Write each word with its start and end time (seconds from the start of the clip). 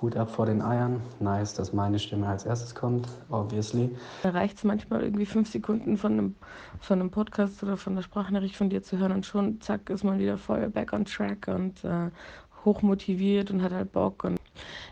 Hut 0.00 0.16
ab 0.16 0.30
vor 0.30 0.46
den 0.46 0.62
Eiern. 0.62 1.00
Nice, 1.18 1.54
dass 1.54 1.72
meine 1.72 1.98
Stimme 1.98 2.28
als 2.28 2.46
erstes 2.46 2.74
kommt, 2.74 3.08
obviously. 3.30 3.94
Da 4.22 4.30
reicht 4.30 4.58
es 4.58 4.64
manchmal 4.64 5.02
irgendwie 5.02 5.26
fünf 5.26 5.50
Sekunden 5.50 5.96
von 5.96 6.12
einem, 6.12 6.34
von 6.80 7.00
einem 7.00 7.10
Podcast 7.10 7.62
oder 7.62 7.76
von 7.76 7.96
der 7.96 8.02
Sprachnachricht 8.02 8.56
von 8.56 8.70
dir 8.70 8.82
zu 8.82 8.98
hören 8.98 9.12
und 9.12 9.26
schon 9.26 9.60
zack 9.60 9.90
ist 9.90 10.04
man 10.04 10.18
wieder 10.18 10.38
voll 10.38 10.68
back 10.68 10.92
on 10.92 11.04
track 11.04 11.48
und 11.48 11.84
äh, 11.84 12.10
hochmotiviert 12.64 13.50
und 13.50 13.62
hat 13.62 13.72
halt 13.72 13.92
Bock. 13.92 14.24
Und 14.24 14.38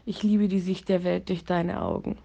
ich 0.05 0.23
liebe 0.23 0.49
die 0.49 0.61
Sicht 0.61 0.89
der 0.89 1.05
Welt 1.05 1.29
durch 1.29 1.45
deine 1.45 1.83
Augen. 1.83 2.19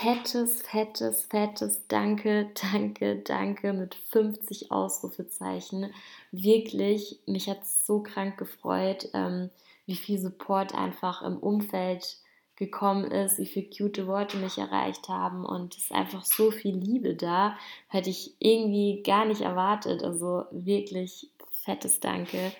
Fettes, 0.00 0.62
fettes, 0.62 1.24
fettes 1.24 1.88
Danke, 1.88 2.52
danke, 2.72 3.16
danke 3.16 3.72
mit 3.72 3.96
50 3.96 4.70
Ausrufezeichen. 4.70 5.92
Wirklich, 6.30 7.18
mich 7.26 7.48
hat 7.48 7.62
es 7.62 7.84
so 7.84 8.00
krank 8.00 8.36
gefreut. 8.38 9.08
Ähm, 9.12 9.50
wie 9.88 9.96
viel 9.96 10.18
Support 10.18 10.74
einfach 10.74 11.22
im 11.22 11.38
Umfeld 11.38 12.18
gekommen 12.56 13.10
ist, 13.10 13.38
wie 13.38 13.46
viele 13.46 13.70
cute 13.70 14.06
Worte 14.06 14.36
mich 14.36 14.58
erreicht 14.58 15.08
haben 15.08 15.46
und 15.46 15.76
es 15.76 15.84
ist 15.84 15.92
einfach 15.92 16.24
so 16.24 16.50
viel 16.50 16.76
Liebe 16.76 17.14
da, 17.14 17.56
hätte 17.88 18.10
ich 18.10 18.34
irgendwie 18.38 19.02
gar 19.02 19.24
nicht 19.24 19.40
erwartet. 19.40 20.02
Also 20.04 20.44
wirklich 20.50 21.30
fettes 21.64 22.00
Danke. 22.00 22.52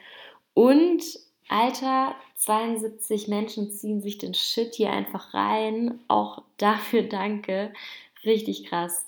Und 0.54 1.02
Alter, 1.48 2.14
72 2.36 3.28
Menschen 3.28 3.70
ziehen 3.70 4.00
sich 4.00 4.16
den 4.16 4.32
Shit 4.34 4.74
hier 4.74 4.90
einfach 4.90 5.34
rein. 5.34 6.00
Auch 6.08 6.42
dafür 6.56 7.02
danke. 7.02 7.74
Richtig 8.24 8.64
krass. 8.64 9.06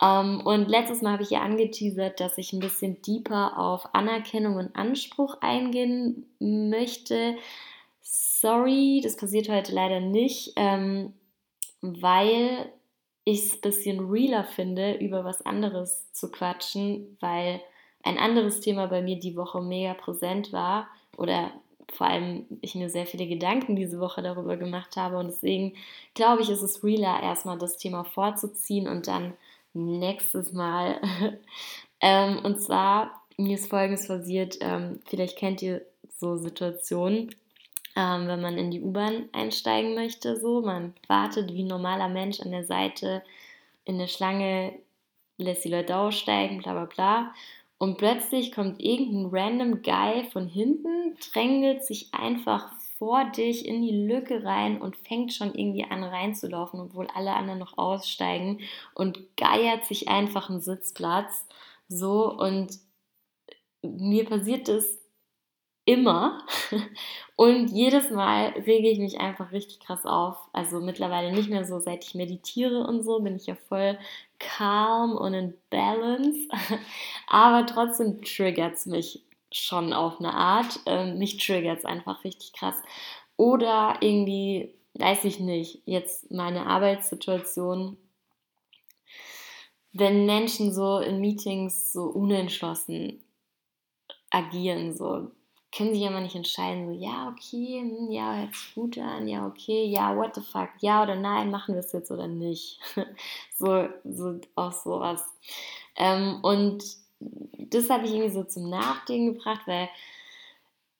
Um, 0.00 0.08
ähm, 0.08 0.40
und 0.46 0.68
letztes 0.68 1.02
Mal 1.02 1.12
habe 1.12 1.22
ich 1.22 1.30
ja 1.30 1.40
angeteasert, 1.40 2.18
dass 2.18 2.36
ich 2.36 2.52
ein 2.52 2.60
bisschen 2.60 3.00
deeper 3.02 3.58
auf 3.58 3.94
Anerkennung 3.94 4.56
und 4.56 4.74
Anspruch 4.74 5.38
eingehen 5.40 6.26
möchte. 6.40 7.36
Sorry, 8.00 9.00
das 9.02 9.16
passiert 9.16 9.48
heute 9.48 9.72
leider 9.72 10.00
nicht, 10.00 10.52
ähm, 10.56 11.14
weil 11.80 12.72
ich 13.24 13.46
es 13.46 13.54
ein 13.54 13.60
bisschen 13.62 14.10
realer 14.10 14.44
finde, 14.44 14.94
über 14.94 15.24
was 15.24 15.46
anderes 15.46 16.12
zu 16.12 16.30
quatschen, 16.30 17.16
weil 17.20 17.60
ein 18.02 18.18
anderes 18.18 18.60
Thema 18.60 18.86
bei 18.86 19.00
mir 19.00 19.18
die 19.18 19.36
Woche 19.36 19.62
mega 19.62 19.94
präsent 19.94 20.52
war 20.52 20.88
oder 21.16 21.52
vor 21.92 22.06
allem 22.08 22.46
ich 22.60 22.74
mir 22.74 22.90
sehr 22.90 23.06
viele 23.06 23.26
Gedanken 23.26 23.76
diese 23.76 24.00
Woche 24.00 24.22
darüber 24.22 24.56
gemacht 24.56 24.96
habe 24.96 25.18
und 25.18 25.26
deswegen 25.26 25.74
glaube 26.14 26.42
ich, 26.42 26.50
ist 26.50 26.62
es 26.62 26.84
realer, 26.84 27.22
erstmal 27.22 27.58
das 27.58 27.78
Thema 27.78 28.04
vorzuziehen 28.04 28.88
und 28.88 29.06
dann 29.06 29.34
nächstes 29.74 30.52
Mal. 30.52 31.00
ähm, 32.00 32.38
und 32.44 32.60
zwar, 32.60 33.22
mir 33.36 33.56
ist 33.56 33.68
Folgendes 33.68 34.08
passiert, 34.08 34.58
ähm, 34.60 35.00
vielleicht 35.06 35.36
kennt 35.36 35.60
ihr 35.62 35.82
so 36.16 36.36
Situationen, 36.36 37.34
ähm, 37.96 38.26
wenn 38.26 38.40
man 38.40 38.56
in 38.56 38.70
die 38.70 38.80
U-Bahn 38.80 39.28
einsteigen 39.32 39.94
möchte, 39.94 40.36
so, 40.40 40.62
man 40.62 40.94
wartet 41.06 41.52
wie 41.52 41.62
ein 41.62 41.68
normaler 41.68 42.08
Mensch 42.08 42.40
an 42.40 42.50
der 42.50 42.64
Seite 42.64 43.22
in 43.84 43.98
der 43.98 44.08
Schlange, 44.08 44.72
lässt 45.38 45.64
die 45.64 45.70
Leute 45.70 45.96
aussteigen, 45.96 46.58
bla 46.58 46.72
bla 46.72 46.84
bla. 46.86 47.34
Und 47.78 47.98
plötzlich 47.98 48.52
kommt 48.52 48.80
irgendein 48.80 49.26
random 49.30 49.82
Guy 49.82 50.24
von 50.32 50.46
hinten, 50.46 51.16
drängelt 51.32 51.84
sich 51.84 52.14
einfach 52.14 52.72
vor 53.04 53.26
dich 53.26 53.68
in 53.68 53.82
die 53.82 54.06
Lücke 54.06 54.44
rein 54.44 54.80
und 54.80 54.96
fängt 54.96 55.34
schon 55.34 55.54
irgendwie 55.54 55.84
an 55.84 56.02
reinzulaufen, 56.02 56.80
obwohl 56.80 57.06
alle 57.14 57.34
anderen 57.34 57.58
noch 57.58 57.76
aussteigen 57.76 58.60
und 58.94 59.36
geiert 59.36 59.84
sich 59.84 60.08
einfach 60.08 60.48
einen 60.48 60.62
Sitzplatz. 60.62 61.46
So 61.86 62.32
und 62.32 62.78
mir 63.82 64.24
passiert 64.24 64.68
das 64.68 64.98
immer 65.84 66.46
und 67.36 67.68
jedes 67.72 68.08
Mal 68.08 68.54
rege 68.66 68.88
ich 68.88 68.98
mich 68.98 69.20
einfach 69.20 69.52
richtig 69.52 69.80
krass 69.80 70.06
auf. 70.06 70.38
Also 70.54 70.80
mittlerweile 70.80 71.30
nicht 71.30 71.50
mehr 71.50 71.66
so, 71.66 71.80
seit 71.80 72.04
ich 72.04 72.14
meditiere 72.14 72.86
und 72.86 73.02
so, 73.02 73.20
bin 73.20 73.36
ich 73.36 73.44
ja 73.44 73.54
voll 73.68 73.98
calm 74.38 75.12
und 75.12 75.34
in 75.34 75.52
Balance. 75.68 76.48
Aber 77.26 77.66
trotzdem 77.66 78.22
triggert 78.22 78.76
es 78.76 78.86
mich 78.86 79.26
schon 79.54 79.92
auf 79.92 80.18
eine 80.18 80.34
Art. 80.34 80.80
Ähm, 80.86 81.18
mich 81.18 81.36
triggert 81.38 81.78
es 81.78 81.84
einfach 81.84 82.24
richtig 82.24 82.52
krass. 82.52 82.76
Oder 83.36 83.96
irgendwie, 84.00 84.74
weiß 84.94 85.24
ich 85.24 85.40
nicht, 85.40 85.82
jetzt 85.86 86.30
meine 86.30 86.66
Arbeitssituation, 86.66 87.96
wenn 89.92 90.26
Menschen 90.26 90.72
so 90.72 90.98
in 90.98 91.20
Meetings 91.20 91.92
so 91.92 92.04
unentschlossen 92.04 93.22
agieren, 94.30 94.96
so 94.96 95.30
können 95.76 95.92
sich 95.92 96.02
immer 96.02 96.20
nicht 96.20 96.36
entscheiden, 96.36 96.86
so 96.86 96.92
ja, 96.92 97.28
okay, 97.28 97.80
hm, 97.80 98.10
ja, 98.10 98.36
hört 98.36 98.54
sich 98.54 98.74
gut 98.74 98.98
an, 98.98 99.26
ja, 99.26 99.46
okay, 99.46 99.84
ja, 99.86 100.16
what 100.16 100.34
the 100.34 100.40
fuck, 100.40 100.68
ja 100.80 101.02
oder 101.02 101.16
nein, 101.16 101.50
machen 101.50 101.74
wir 101.74 101.80
es 101.80 101.92
jetzt 101.92 102.10
oder 102.10 102.28
nicht. 102.28 102.78
so, 103.58 103.88
so 104.04 104.40
auch 104.54 104.72
sowas. 104.72 105.24
Ähm, 105.96 106.38
und 106.42 106.84
das 107.70 107.90
habe 107.90 108.06
ich 108.06 108.12
irgendwie 108.12 108.32
so 108.32 108.44
zum 108.44 108.68
Nachdenken 108.68 109.34
gebracht, 109.34 109.62
weil 109.66 109.88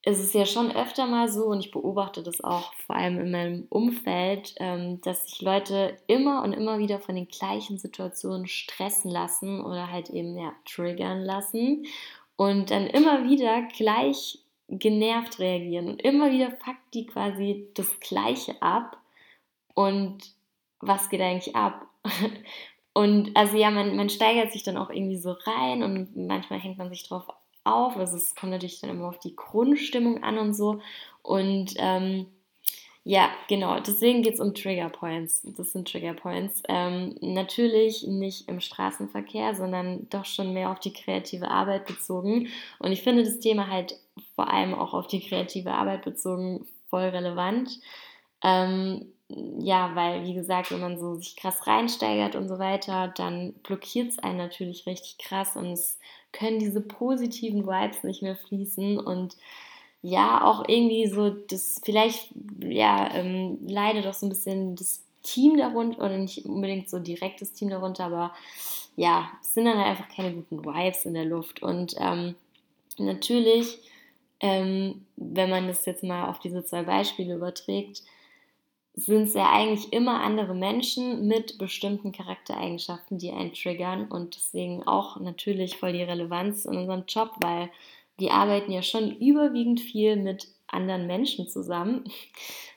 es 0.06 0.20
ist 0.20 0.34
ja 0.34 0.44
schon 0.44 0.70
öfter 0.70 1.06
mal 1.06 1.28
so 1.28 1.46
und 1.46 1.60
ich 1.60 1.70
beobachte 1.70 2.22
das 2.22 2.44
auch 2.44 2.74
vor 2.74 2.96
allem 2.96 3.18
in 3.18 3.30
meinem 3.30 3.66
Umfeld, 3.70 4.54
ähm, 4.58 5.00
dass 5.00 5.26
sich 5.26 5.40
Leute 5.40 5.96
immer 6.06 6.42
und 6.42 6.52
immer 6.52 6.78
wieder 6.78 7.00
von 7.00 7.14
den 7.14 7.28
gleichen 7.28 7.78
Situationen 7.78 8.46
stressen 8.46 9.10
lassen 9.10 9.64
oder 9.64 9.90
halt 9.90 10.10
eben 10.10 10.36
ja 10.36 10.52
triggern 10.66 11.22
lassen 11.22 11.86
und 12.36 12.70
dann 12.70 12.86
immer 12.86 13.24
wieder 13.24 13.62
gleich 13.62 14.40
genervt 14.68 15.38
reagieren 15.38 15.88
und 15.88 16.02
immer 16.02 16.30
wieder 16.30 16.50
fuckt 16.50 16.92
die 16.92 17.06
quasi 17.06 17.68
das 17.74 17.98
Gleiche 18.00 18.60
ab 18.60 18.98
und 19.74 20.34
was 20.80 21.08
geht 21.08 21.20
eigentlich 21.20 21.56
ab? 21.56 21.86
Und 22.94 23.36
also 23.36 23.56
ja, 23.56 23.70
man, 23.70 23.96
man 23.96 24.08
steigert 24.08 24.52
sich 24.52 24.62
dann 24.62 24.76
auch 24.76 24.88
irgendwie 24.88 25.18
so 25.18 25.32
rein 25.32 25.82
und 25.82 26.16
manchmal 26.16 26.60
hängt 26.60 26.78
man 26.78 26.90
sich 26.90 27.06
drauf 27.06 27.24
auf. 27.64 27.96
Also 27.96 28.16
es 28.16 28.34
kommt 28.36 28.52
natürlich 28.52 28.80
dann 28.80 28.90
immer 28.90 29.08
auf 29.08 29.18
die 29.18 29.34
Grundstimmung 29.34 30.22
an 30.22 30.38
und 30.38 30.54
so. 30.54 30.80
Und 31.22 31.74
ähm, 31.78 32.26
ja, 33.02 33.28
genau, 33.48 33.80
deswegen 33.80 34.22
geht 34.22 34.34
es 34.34 34.40
um 34.40 34.54
Trigger 34.54 34.88
Points. 34.88 35.42
Das 35.56 35.72
sind 35.72 35.90
Trigger 35.90 36.14
Points. 36.14 36.62
Ähm, 36.68 37.16
natürlich 37.20 38.06
nicht 38.06 38.48
im 38.48 38.60
Straßenverkehr, 38.60 39.54
sondern 39.54 40.08
doch 40.08 40.24
schon 40.24 40.54
mehr 40.54 40.70
auf 40.70 40.80
die 40.80 40.92
kreative 40.92 41.50
Arbeit 41.50 41.86
bezogen. 41.86 42.48
Und 42.78 42.92
ich 42.92 43.02
finde 43.02 43.24
das 43.24 43.40
Thema 43.40 43.68
halt 43.68 43.98
vor 44.36 44.50
allem 44.50 44.72
auch 44.72 44.94
auf 44.94 45.06
die 45.06 45.20
kreative 45.20 45.72
Arbeit 45.72 46.02
bezogen 46.02 46.66
voll 46.88 47.02
relevant. 47.02 47.80
Ähm, 48.42 49.12
ja, 49.58 49.94
weil, 49.94 50.24
wie 50.24 50.34
gesagt, 50.34 50.70
wenn 50.70 50.80
man 50.80 50.98
so 50.98 51.16
sich 51.16 51.36
krass 51.36 51.66
reinsteigert 51.66 52.36
und 52.36 52.48
so 52.48 52.58
weiter, 52.58 53.08
dann 53.08 53.52
blockiert 53.62 54.10
es 54.10 54.18
einen 54.18 54.38
natürlich 54.38 54.86
richtig 54.86 55.18
krass 55.18 55.56
und 55.56 55.66
es 55.72 55.98
können 56.32 56.58
diese 56.58 56.80
positiven 56.80 57.66
Vibes 57.66 58.04
nicht 58.04 58.22
mehr 58.22 58.36
fließen. 58.36 58.98
Und 58.98 59.36
ja, 60.02 60.44
auch 60.44 60.68
irgendwie 60.68 61.06
so 61.06 61.30
das, 61.30 61.80
vielleicht, 61.84 62.28
ja, 62.60 63.12
ähm, 63.14 63.58
leidet 63.66 64.04
doch 64.04 64.14
so 64.14 64.26
ein 64.26 64.30
bisschen 64.30 64.76
das 64.76 65.02
Team 65.22 65.56
darunter 65.56 65.98
oder 65.98 66.18
nicht 66.18 66.44
unbedingt 66.44 66.90
so 66.90 66.98
direkt 66.98 67.40
das 67.40 67.52
Team 67.52 67.70
darunter, 67.70 68.04
aber 68.04 68.32
ja, 68.96 69.30
es 69.40 69.54
sind 69.54 69.64
dann 69.64 69.78
halt 69.78 69.88
einfach 69.88 70.14
keine 70.14 70.32
guten 70.34 70.64
Vibes 70.64 71.06
in 71.06 71.14
der 71.14 71.24
Luft. 71.24 71.62
Und 71.62 71.94
ähm, 71.98 72.34
natürlich, 72.98 73.78
ähm, 74.40 75.06
wenn 75.16 75.50
man 75.50 75.66
das 75.66 75.86
jetzt 75.86 76.04
mal 76.04 76.28
auf 76.28 76.38
diese 76.38 76.64
zwei 76.64 76.82
Beispiele 76.82 77.34
überträgt, 77.34 78.02
sind 78.96 79.24
es 79.24 79.34
ja 79.34 79.50
eigentlich 79.50 79.92
immer 79.92 80.22
andere 80.22 80.54
Menschen 80.54 81.26
mit 81.26 81.58
bestimmten 81.58 82.12
Charaktereigenschaften, 82.12 83.18
die 83.18 83.32
einen 83.32 83.52
triggern 83.52 84.06
und 84.06 84.36
deswegen 84.36 84.84
auch 84.84 85.18
natürlich 85.18 85.76
voll 85.76 85.92
die 85.92 86.02
Relevanz 86.02 86.64
in 86.64 86.76
unserem 86.76 87.04
Job, 87.08 87.32
weil 87.40 87.70
wir 88.18 88.32
arbeiten 88.32 88.70
ja 88.70 88.82
schon 88.82 89.16
überwiegend 89.16 89.80
viel 89.80 90.16
mit 90.16 90.46
anderen 90.68 91.06
Menschen 91.06 91.48
zusammen. 91.48 92.04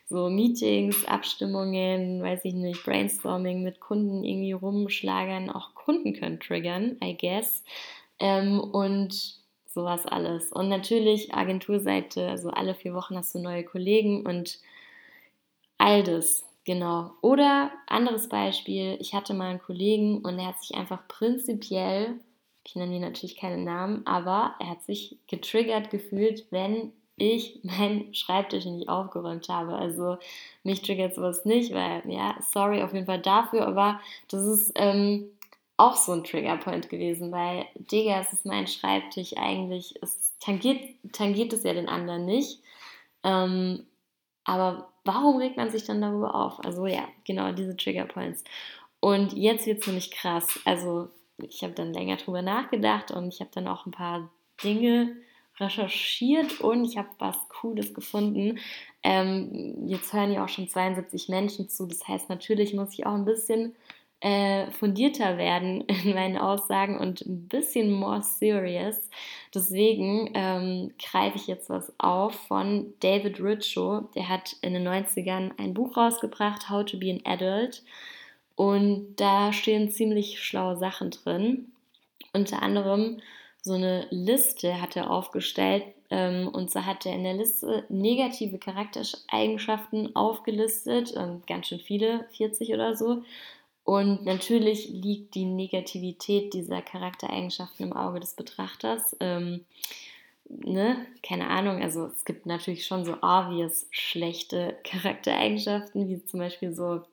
So 0.09 0.29
Meetings, 0.29 1.03
Abstimmungen, 1.03 2.23
weiß 2.23 2.45
ich 2.45 2.53
nicht, 2.53 2.81
Brainstorming 2.85 3.61
mit 3.61 3.81
Kunden 3.81 4.23
irgendwie 4.23 4.53
rumschlagern. 4.53 5.49
Auch 5.49 5.75
Kunden 5.75 6.13
können 6.13 6.39
triggern, 6.39 6.95
I 7.03 7.17
guess. 7.17 7.65
Ähm, 8.17 8.61
und 8.61 9.35
sowas 9.65 10.05
alles. 10.05 10.53
Und 10.53 10.69
natürlich 10.69 11.33
Agenturseite, 11.33 12.29
also 12.29 12.51
alle 12.51 12.73
vier 12.73 12.93
Wochen 12.93 13.17
hast 13.17 13.35
du 13.35 13.39
neue 13.39 13.65
Kollegen 13.65 14.25
und 14.25 14.59
All 15.77 16.03
das, 16.03 16.43
genau. 16.65 17.11
Oder 17.21 17.71
anderes 17.87 18.29
Beispiel, 18.29 18.97
ich 18.99 19.13
hatte 19.13 19.33
mal 19.33 19.49
einen 19.49 19.61
Kollegen 19.61 20.19
und 20.19 20.39
er 20.39 20.47
hat 20.47 20.61
sich 20.61 20.75
einfach 20.75 21.07
prinzipiell, 21.07 22.19
ich 22.65 22.75
nenne 22.75 22.91
hier 22.91 23.01
natürlich 23.01 23.37
keinen 23.37 23.63
Namen, 23.63 24.05
aber 24.05 24.55
er 24.59 24.71
hat 24.71 24.83
sich 24.83 25.17
getriggert 25.27 25.89
gefühlt, 25.89 26.45
wenn 26.51 26.91
ich 27.15 27.59
meinen 27.63 28.13
Schreibtisch 28.13 28.65
nicht 28.65 28.89
aufgeräumt 28.89 29.49
habe. 29.49 29.75
Also 29.75 30.17
mich 30.63 30.81
triggert 30.81 31.15
sowas 31.15 31.45
nicht, 31.45 31.73
weil, 31.73 32.03
ja, 32.09 32.35
sorry 32.41 32.81
auf 32.83 32.93
jeden 32.93 33.05
Fall 33.05 33.21
dafür, 33.21 33.67
aber 33.67 33.99
das 34.29 34.43
ist 34.43 34.71
ähm, 34.75 35.29
auch 35.77 35.95
so 35.95 36.11
ein 36.11 36.23
Triggerpoint 36.23 36.89
gewesen, 36.89 37.31
weil, 37.31 37.65
Digga, 37.75 38.19
es 38.21 38.33
ist 38.33 38.45
mein 38.45 38.67
Schreibtisch 38.67 39.37
eigentlich, 39.37 39.95
es 40.01 40.33
tangiert, 40.39 40.81
tangiert 41.13 41.53
es 41.53 41.63
ja 41.63 41.73
den 41.73 41.87
anderen 41.87 42.25
nicht. 42.25 42.61
Ähm, 43.23 43.85
aber 44.43 44.89
warum 45.07 45.37
regt 45.37 45.57
man 45.57 45.71
sich 45.71 45.85
dann 45.85 46.01
darüber 46.01 46.35
auf? 46.35 46.63
Also 46.63 46.85
ja, 46.85 47.07
genau, 47.25 47.51
diese 47.51 47.75
Trigger 47.75 48.05
Points. 48.05 48.43
Und 48.99 49.33
jetzt 49.33 49.65
wird 49.65 49.81
es 49.81 49.87
nämlich 49.87 50.11
krass. 50.11 50.59
Also 50.65 51.09
ich 51.37 51.63
habe 51.63 51.73
dann 51.73 51.93
länger 51.93 52.17
drüber 52.17 52.41
nachgedacht 52.41 53.11
und 53.11 53.33
ich 53.33 53.39
habe 53.39 53.51
dann 53.53 53.67
auch 53.67 53.85
ein 53.85 53.91
paar 53.91 54.29
Dinge 54.63 55.15
recherchiert 55.59 56.61
und 56.61 56.85
ich 56.85 56.97
habe 56.97 57.09
was 57.19 57.37
Cooles 57.49 57.93
gefunden. 57.93 58.59
Ähm, 59.03 59.87
jetzt 59.87 60.13
hören 60.13 60.31
ja 60.31 60.43
auch 60.43 60.49
schon 60.49 60.67
72 60.67 61.29
Menschen 61.29 61.69
zu. 61.69 61.87
Das 61.87 62.07
heißt, 62.07 62.29
natürlich 62.29 62.73
muss 62.73 62.93
ich 62.93 63.05
auch 63.05 63.13
ein 63.13 63.25
bisschen 63.25 63.75
äh, 64.19 64.71
fundierter 64.71 65.37
werden 65.37 65.81
in 66.03 66.13
meinen 66.13 66.37
Aussagen 66.37 66.97
und 66.97 67.21
ein 67.21 67.47
bisschen 67.47 67.91
more 67.91 68.21
serious. 68.21 69.09
Deswegen 69.53 70.31
ähm, 70.33 70.91
greife 70.99 71.37
ich 71.37 71.47
jetzt 71.47 71.69
was 71.69 71.93
auf 71.99 72.33
von 72.47 72.93
David 72.99 73.39
Richo. 73.39 74.09
Der 74.15 74.29
hat 74.29 74.55
in 74.61 74.73
den 74.73 74.87
90ern 74.87 75.51
ein 75.57 75.73
Buch 75.73 75.97
rausgebracht, 75.97 76.69
How 76.69 76.83
to 76.85 76.97
be 76.97 77.11
an 77.11 77.21
Adult. 77.25 77.83
Und 78.55 79.15
da 79.17 79.53
stehen 79.53 79.91
ziemlich 79.91 80.41
schlaue 80.41 80.77
Sachen 80.77 81.11
drin. 81.11 81.71
Unter 82.33 82.63
anderem 82.63 83.21
so 83.61 83.73
eine 83.73 84.07
Liste 84.09 84.81
hat 84.81 84.95
er 84.95 85.11
aufgestellt. 85.11 85.83
Ähm, 86.09 86.47
und 86.47 86.71
so 86.71 86.85
hat 86.85 87.05
er 87.05 87.13
in 87.13 87.23
der 87.23 87.33
Liste 87.33 87.83
negative 87.89 88.57
Charaktereigenschaften 88.57 90.15
aufgelistet, 90.15 91.13
ähm, 91.17 91.43
ganz 91.47 91.67
schön 91.67 91.79
viele, 91.79 92.25
40 92.31 92.73
oder 92.73 92.95
so. 92.95 93.23
Und 93.87 94.25
natürlich 94.25 94.89
liegt 94.89 95.33
die 95.33 95.45
Negativität 95.45 96.53
dieser 96.53 96.81
Charaktereigenschaften 96.81 97.85
im 97.85 97.93
Auge 97.93 98.19
des 98.19 98.33
Betrachters. 98.33 99.15
Ähm, 99.21 99.63
ne, 100.49 101.05
keine 101.23 101.49
Ahnung, 101.49 101.81
also 101.81 102.07
es 102.07 102.25
gibt 102.25 102.45
natürlich 102.45 102.85
schon 102.85 103.05
so 103.05 103.13
obvious 103.21 103.87
schlechte 103.91 104.75
Charaktereigenschaften, 104.83 106.09
wie 106.09 106.21
zum 106.25 106.41
Beispiel 106.41 106.73
so, 106.73 107.03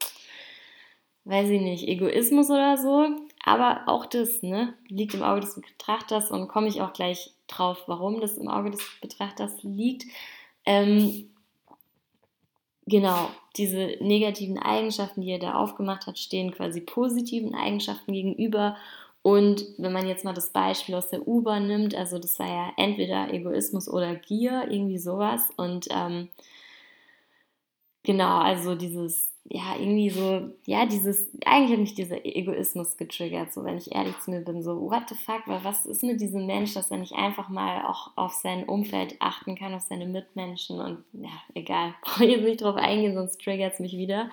weiß 1.26 1.48
ich 1.50 1.60
nicht, 1.60 1.86
Egoismus 1.86 2.50
oder 2.50 2.76
so. 2.76 3.06
Aber 3.44 3.82
auch 3.86 4.04
das 4.04 4.42
ne, 4.42 4.74
liegt 4.88 5.14
im 5.14 5.22
Auge 5.22 5.42
des 5.42 5.54
Betrachters 5.54 6.32
und 6.32 6.48
komme 6.48 6.66
ich 6.66 6.82
auch 6.82 6.92
gleich 6.92 7.34
drauf, 7.46 7.84
warum 7.86 8.20
das 8.20 8.36
im 8.36 8.48
Auge 8.48 8.72
des 8.72 8.82
Betrachters 9.00 9.62
liegt. 9.62 10.06
Ähm, 10.66 11.30
genau, 12.86 13.30
diese 13.56 13.96
negativen 14.00 14.58
Eigenschaften, 14.58 15.22
die 15.22 15.30
er 15.30 15.38
da 15.38 15.54
aufgemacht 15.54 16.06
hat, 16.06 16.18
stehen 16.18 16.52
quasi 16.52 16.80
positiven 16.80 17.54
Eigenschaften 17.54 18.12
gegenüber. 18.12 18.76
Und 19.22 19.64
wenn 19.78 19.92
man 19.92 20.06
jetzt 20.06 20.24
mal 20.24 20.34
das 20.34 20.50
Beispiel 20.50 20.94
aus 20.94 21.08
der 21.08 21.26
U-Bahn 21.26 21.66
nimmt, 21.66 21.94
also 21.94 22.18
das 22.18 22.38
war 22.38 22.48
ja 22.48 22.72
entweder 22.76 23.32
Egoismus 23.32 23.88
oder 23.88 24.14
Gier, 24.16 24.66
irgendwie 24.70 24.98
sowas. 24.98 25.48
Und 25.56 25.86
ähm, 25.90 26.28
genau, 28.02 28.38
also 28.38 28.74
dieses 28.74 29.33
ja, 29.46 29.76
irgendwie 29.78 30.08
so, 30.08 30.50
ja, 30.64 30.86
dieses, 30.86 31.28
eigentlich 31.44 31.72
hat 31.72 31.78
mich 31.78 31.94
dieser 31.94 32.24
Egoismus 32.24 32.96
getriggert, 32.96 33.52
so 33.52 33.62
wenn 33.62 33.76
ich 33.76 33.94
ehrlich 33.94 34.18
zu 34.20 34.30
mir 34.30 34.40
bin, 34.40 34.62
so, 34.62 34.80
what 34.90 35.06
the 35.08 35.14
fuck, 35.14 35.42
was 35.46 35.84
ist 35.84 36.02
mit 36.02 36.20
diesem 36.22 36.46
Mensch, 36.46 36.72
dass 36.72 36.90
er 36.90 36.96
nicht 36.96 37.12
einfach 37.12 37.50
mal 37.50 37.84
auch 37.84 38.12
auf 38.16 38.32
sein 38.32 38.64
Umfeld 38.64 39.16
achten 39.18 39.54
kann, 39.54 39.74
auf 39.74 39.82
seine 39.82 40.06
Mitmenschen 40.06 40.80
und 40.80 41.04
ja, 41.12 41.30
egal, 41.54 41.94
brauche 42.02 42.24
ich 42.24 42.36
jetzt 42.36 42.44
nicht 42.44 42.62
drauf 42.62 42.76
eingehen, 42.76 43.14
sonst 43.14 43.38
triggert 43.38 43.74
es 43.74 43.80
mich 43.80 43.98
wieder. 43.98 44.30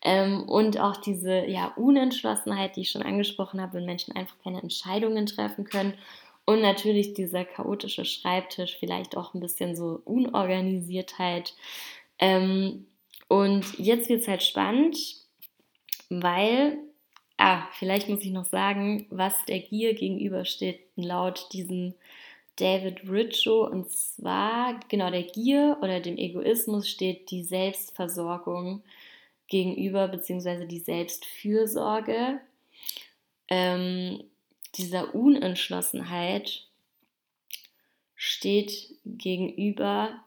Ähm, 0.00 0.48
und 0.48 0.80
auch 0.80 0.96
diese, 0.96 1.44
ja, 1.46 1.72
Unentschlossenheit, 1.76 2.76
die 2.76 2.82
ich 2.82 2.90
schon 2.90 3.02
angesprochen 3.02 3.60
habe, 3.60 3.74
wenn 3.74 3.84
Menschen 3.84 4.16
einfach 4.16 4.36
keine 4.42 4.62
Entscheidungen 4.62 5.26
treffen 5.26 5.64
können 5.64 5.92
und 6.46 6.62
natürlich 6.62 7.12
dieser 7.12 7.44
chaotische 7.44 8.06
Schreibtisch, 8.06 8.78
vielleicht 8.78 9.16
auch 9.16 9.34
ein 9.34 9.40
bisschen 9.40 9.76
so 9.76 10.00
Unorganisiertheit. 10.04 11.54
Ähm, 12.18 12.86
und 13.28 13.78
jetzt 13.78 14.08
wird 14.08 14.22
es 14.22 14.28
halt 14.28 14.42
spannend, 14.42 14.96
weil, 16.08 16.78
ah, 17.36 17.66
vielleicht 17.72 18.08
muss 18.08 18.22
ich 18.22 18.30
noch 18.30 18.44
sagen, 18.44 19.06
was 19.10 19.44
der 19.46 19.60
Gier 19.60 19.94
gegenübersteht, 19.94 20.80
laut 20.96 21.48
diesem 21.52 21.94
David 22.56 23.08
Richo. 23.08 23.66
Und 23.66 23.90
zwar, 23.90 24.78
genau, 24.88 25.10
der 25.10 25.24
Gier 25.24 25.78
oder 25.82 26.00
dem 26.00 26.16
Egoismus 26.16 26.88
steht 26.88 27.30
die 27.30 27.42
Selbstversorgung 27.42 28.82
gegenüber, 29.48 30.08
beziehungsweise 30.08 30.66
die 30.66 30.80
Selbstfürsorge. 30.80 32.40
Ähm, 33.48 34.24
dieser 34.76 35.14
Unentschlossenheit 35.14 36.66
steht 38.14 38.94
gegenüber 39.04 40.24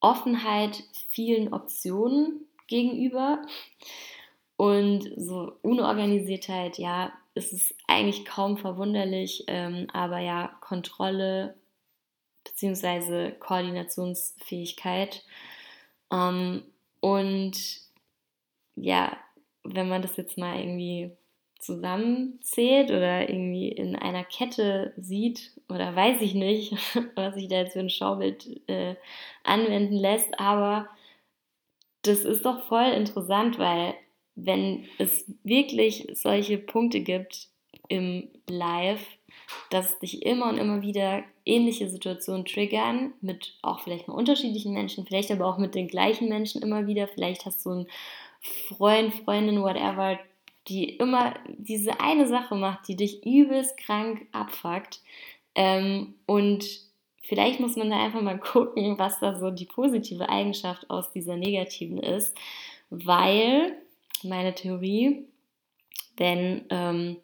Offenheit 0.00 0.82
vielen 1.10 1.52
Optionen 1.52 2.46
gegenüber 2.66 3.42
und 4.56 5.10
so 5.16 5.52
Unorganisiertheit, 5.62 6.78
ja, 6.78 7.12
ist 7.34 7.52
es 7.52 7.74
eigentlich 7.86 8.24
kaum 8.24 8.58
verwunderlich, 8.58 9.44
ähm, 9.46 9.86
aber 9.92 10.18
ja, 10.18 10.48
Kontrolle 10.60 11.54
bzw. 12.44 13.32
Koordinationsfähigkeit. 13.32 15.24
Ähm, 16.12 16.64
und 17.00 17.80
ja, 18.76 19.16
wenn 19.64 19.88
man 19.88 20.02
das 20.02 20.16
jetzt 20.16 20.38
mal 20.38 20.58
irgendwie 20.58 21.16
zusammenzählt 21.60 22.90
oder 22.90 23.28
irgendwie 23.28 23.68
in 23.68 23.94
einer 23.94 24.24
Kette 24.24 24.92
sieht 24.96 25.52
oder 25.68 25.94
weiß 25.94 26.20
ich 26.22 26.34
nicht, 26.34 26.74
was 27.14 27.34
sich 27.34 27.48
da 27.48 27.56
jetzt 27.56 27.74
für 27.74 27.80
ein 27.80 27.90
Schaubild 27.90 28.60
äh, 28.68 28.96
anwenden 29.44 29.94
lässt, 29.94 30.38
aber 30.40 30.88
das 32.02 32.20
ist 32.24 32.44
doch 32.44 32.62
voll 32.64 32.90
interessant, 32.92 33.58
weil 33.58 33.94
wenn 34.34 34.86
es 34.98 35.30
wirklich 35.44 36.08
solche 36.14 36.56
Punkte 36.56 37.00
gibt 37.00 37.48
im 37.88 38.28
Live, 38.48 39.04
dass 39.70 39.98
dich 39.98 40.24
immer 40.24 40.48
und 40.48 40.58
immer 40.58 40.82
wieder 40.82 41.24
ähnliche 41.44 41.88
Situationen 41.88 42.44
triggern, 42.44 43.12
mit 43.20 43.58
auch 43.62 43.80
vielleicht 43.80 44.08
noch 44.08 44.14
unterschiedlichen 44.14 44.72
Menschen, 44.72 45.06
vielleicht 45.06 45.30
aber 45.30 45.46
auch 45.46 45.58
mit 45.58 45.74
den 45.74 45.88
gleichen 45.88 46.28
Menschen 46.28 46.62
immer 46.62 46.86
wieder, 46.86 47.08
vielleicht 47.08 47.44
hast 47.44 47.66
du 47.66 47.70
einen 47.70 47.86
Freund, 48.40 49.12
Freundin, 49.12 49.62
whatever, 49.62 50.18
die 50.70 50.84
immer 50.84 51.34
diese 51.48 52.00
eine 52.00 52.28
Sache 52.28 52.54
macht, 52.54 52.86
die 52.86 52.94
dich 52.94 53.26
übelst 53.26 53.76
krank 53.76 54.26
abfuckt. 54.30 55.00
Ähm, 55.56 56.14
und 56.26 56.64
vielleicht 57.22 57.58
muss 57.58 57.74
man 57.76 57.90
da 57.90 58.02
einfach 58.02 58.22
mal 58.22 58.38
gucken, 58.40 58.98
was 58.98 59.18
da 59.18 59.38
so 59.38 59.50
die 59.50 59.66
positive 59.66 60.28
Eigenschaft 60.28 60.88
aus 60.88 61.10
dieser 61.10 61.36
negativen 61.36 61.98
ist, 61.98 62.36
weil 62.88 63.76
meine 64.22 64.54
Theorie, 64.54 65.24
wenn 66.16 66.64
ähm, 66.70 67.16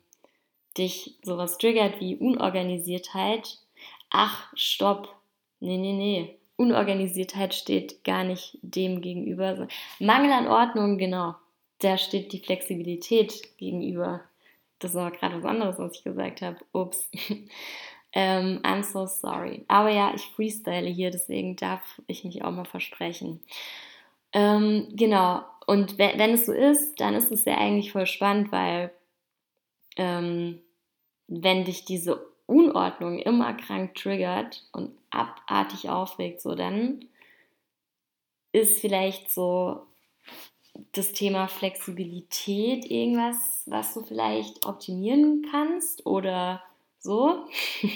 dich 0.76 1.14
sowas 1.22 1.56
triggert 1.58 2.00
wie 2.00 2.16
Unorganisiertheit, 2.16 3.58
ach, 4.10 4.52
stopp, 4.56 5.08
nee, 5.60 5.78
nee, 5.78 5.92
nee, 5.92 6.36
Unorganisiertheit 6.56 7.54
steht 7.54 8.02
gar 8.02 8.24
nicht 8.24 8.58
dem 8.62 9.02
gegenüber. 9.02 9.68
Mangel 10.00 10.32
an 10.32 10.48
Ordnung, 10.48 10.98
genau 10.98 11.34
da 11.78 11.98
steht 11.98 12.32
die 12.32 12.40
Flexibilität 12.40 13.56
gegenüber. 13.58 14.22
Das 14.78 14.94
war 14.94 15.10
gerade 15.10 15.38
was 15.38 15.44
anderes, 15.44 15.78
was 15.78 15.96
ich 15.96 16.04
gesagt 16.04 16.42
habe. 16.42 16.58
Ups. 16.72 17.10
ähm, 18.12 18.60
I'm 18.62 18.82
so 18.82 19.06
sorry. 19.06 19.64
Aber 19.68 19.90
ja, 19.90 20.12
ich 20.14 20.22
freestyle 20.22 20.88
hier, 20.88 21.10
deswegen 21.10 21.56
darf 21.56 22.00
ich 22.06 22.24
mich 22.24 22.44
auch 22.44 22.50
mal 22.50 22.64
versprechen. 22.64 23.40
Ähm, 24.32 24.88
genau. 24.92 25.44
Und 25.66 25.98
wenn, 25.98 26.18
wenn, 26.18 26.34
es 26.34 26.46
so 26.46 26.52
ist, 26.52 27.00
dann 27.00 27.14
ist 27.14 27.32
es 27.32 27.44
ja 27.44 27.56
eigentlich 27.58 27.92
voll 27.92 28.06
spannend, 28.06 28.52
weil 28.52 28.92
ähm, 29.96 30.60
wenn 31.26 31.64
dich 31.64 31.84
diese 31.84 32.24
Unordnung 32.46 33.18
immer 33.18 33.54
krank 33.54 33.94
triggert 33.94 34.62
und 34.72 34.96
abartig 35.10 35.88
aufregt, 35.88 36.40
so 36.40 36.54
dann 36.54 37.04
ist 38.52 38.80
vielleicht 38.80 39.30
so 39.30 39.86
das 40.92 41.12
Thema 41.12 41.48
Flexibilität 41.48 42.90
irgendwas, 42.90 43.62
was 43.66 43.94
du 43.94 44.02
vielleicht 44.02 44.66
optimieren 44.66 45.46
kannst 45.50 46.06
oder 46.06 46.62
so? 46.98 47.46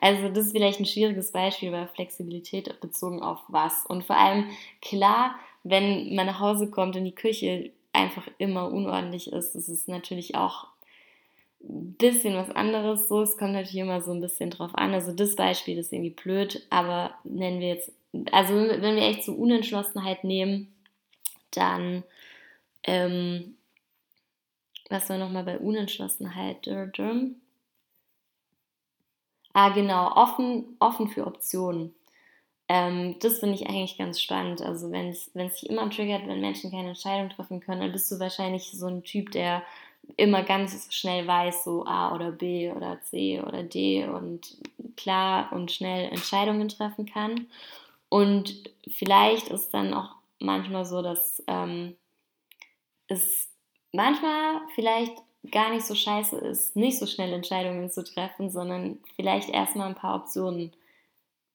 Also 0.00 0.28
das 0.28 0.46
ist 0.46 0.52
vielleicht 0.52 0.80
ein 0.80 0.86
schwieriges 0.86 1.32
Beispiel 1.32 1.70
bei 1.70 1.86
Flexibilität 1.86 2.78
bezogen 2.80 3.22
auf 3.22 3.40
was. 3.48 3.86
Und 3.86 4.04
vor 4.04 4.18
allem 4.18 4.50
klar, 4.82 5.34
wenn 5.62 6.14
man 6.14 6.26
nach 6.26 6.40
Hause 6.40 6.70
kommt 6.70 6.94
und 6.96 7.04
die 7.04 7.14
Küche 7.14 7.70
einfach 7.94 8.28
immer 8.36 8.70
unordentlich 8.70 9.32
ist, 9.32 9.54
das 9.54 9.70
ist 9.70 9.88
natürlich 9.88 10.34
auch 10.34 10.66
ein 11.62 11.94
bisschen 11.94 12.34
was 12.34 12.50
anderes. 12.50 13.08
So, 13.08 13.22
es 13.22 13.38
kommt 13.38 13.52
natürlich 13.52 13.76
immer 13.76 14.02
so 14.02 14.12
ein 14.12 14.20
bisschen 14.20 14.50
drauf 14.50 14.72
an. 14.74 14.92
Also 14.92 15.12
das 15.12 15.36
Beispiel 15.36 15.78
ist 15.78 15.92
irgendwie 15.92 16.10
blöd, 16.10 16.66
aber 16.68 17.14
nennen 17.24 17.60
wir 17.60 17.68
jetzt, 17.68 17.92
also 18.30 18.54
wenn 18.54 18.96
wir 18.96 19.04
echt 19.04 19.24
so 19.24 19.32
Unentschlossenheit 19.32 20.24
nehmen, 20.24 20.73
dann 21.56 22.04
ähm, 22.84 23.56
was 24.90 25.08
war 25.08 25.18
nochmal 25.18 25.44
bei 25.44 25.58
Unentschlossenheit? 25.58 26.66
Ah, 29.52 29.70
genau, 29.70 30.12
offen, 30.16 30.76
offen 30.80 31.08
für 31.08 31.26
Optionen. 31.26 31.94
Ähm, 32.68 33.16
das 33.20 33.38
finde 33.40 33.56
ich 33.56 33.68
eigentlich 33.68 33.98
ganz 33.98 34.20
spannend. 34.20 34.62
Also 34.62 34.90
wenn 34.90 35.10
es 35.10 35.32
sich 35.34 35.68
immer 35.70 35.90
triggert, 35.90 36.26
wenn 36.26 36.40
Menschen 36.40 36.70
keine 36.70 36.88
Entscheidung 36.90 37.30
treffen 37.30 37.60
können, 37.60 37.80
dann 37.82 37.92
bist 37.92 38.10
du 38.10 38.18
wahrscheinlich 38.18 38.72
so 38.72 38.86
ein 38.86 39.04
Typ, 39.04 39.30
der 39.32 39.62
immer 40.16 40.42
ganz 40.42 40.92
schnell 40.94 41.26
weiß, 41.26 41.64
so 41.64 41.84
A 41.86 42.14
oder 42.14 42.32
B 42.32 42.70
oder 42.72 43.00
C 43.02 43.40
oder 43.40 43.62
D 43.62 44.06
und 44.06 44.56
klar 44.96 45.52
und 45.52 45.72
schnell 45.72 46.10
Entscheidungen 46.10 46.68
treffen 46.68 47.06
kann. 47.06 47.46
Und 48.08 48.70
vielleicht 48.88 49.48
ist 49.48 49.74
dann 49.74 49.94
auch 49.94 50.16
manchmal 50.38 50.84
so, 50.84 51.02
dass 51.02 51.42
ähm, 51.46 51.96
es 53.08 53.48
manchmal 53.92 54.60
vielleicht 54.74 55.16
gar 55.50 55.70
nicht 55.70 55.84
so 55.84 55.94
scheiße 55.94 56.36
ist, 56.38 56.74
nicht 56.76 56.98
so 56.98 57.06
schnell 57.06 57.32
Entscheidungen 57.32 57.90
zu 57.90 58.02
treffen, 58.02 58.50
sondern 58.50 58.98
vielleicht 59.16 59.50
erstmal 59.50 59.88
ein 59.88 59.94
paar 59.94 60.16
Optionen 60.16 60.72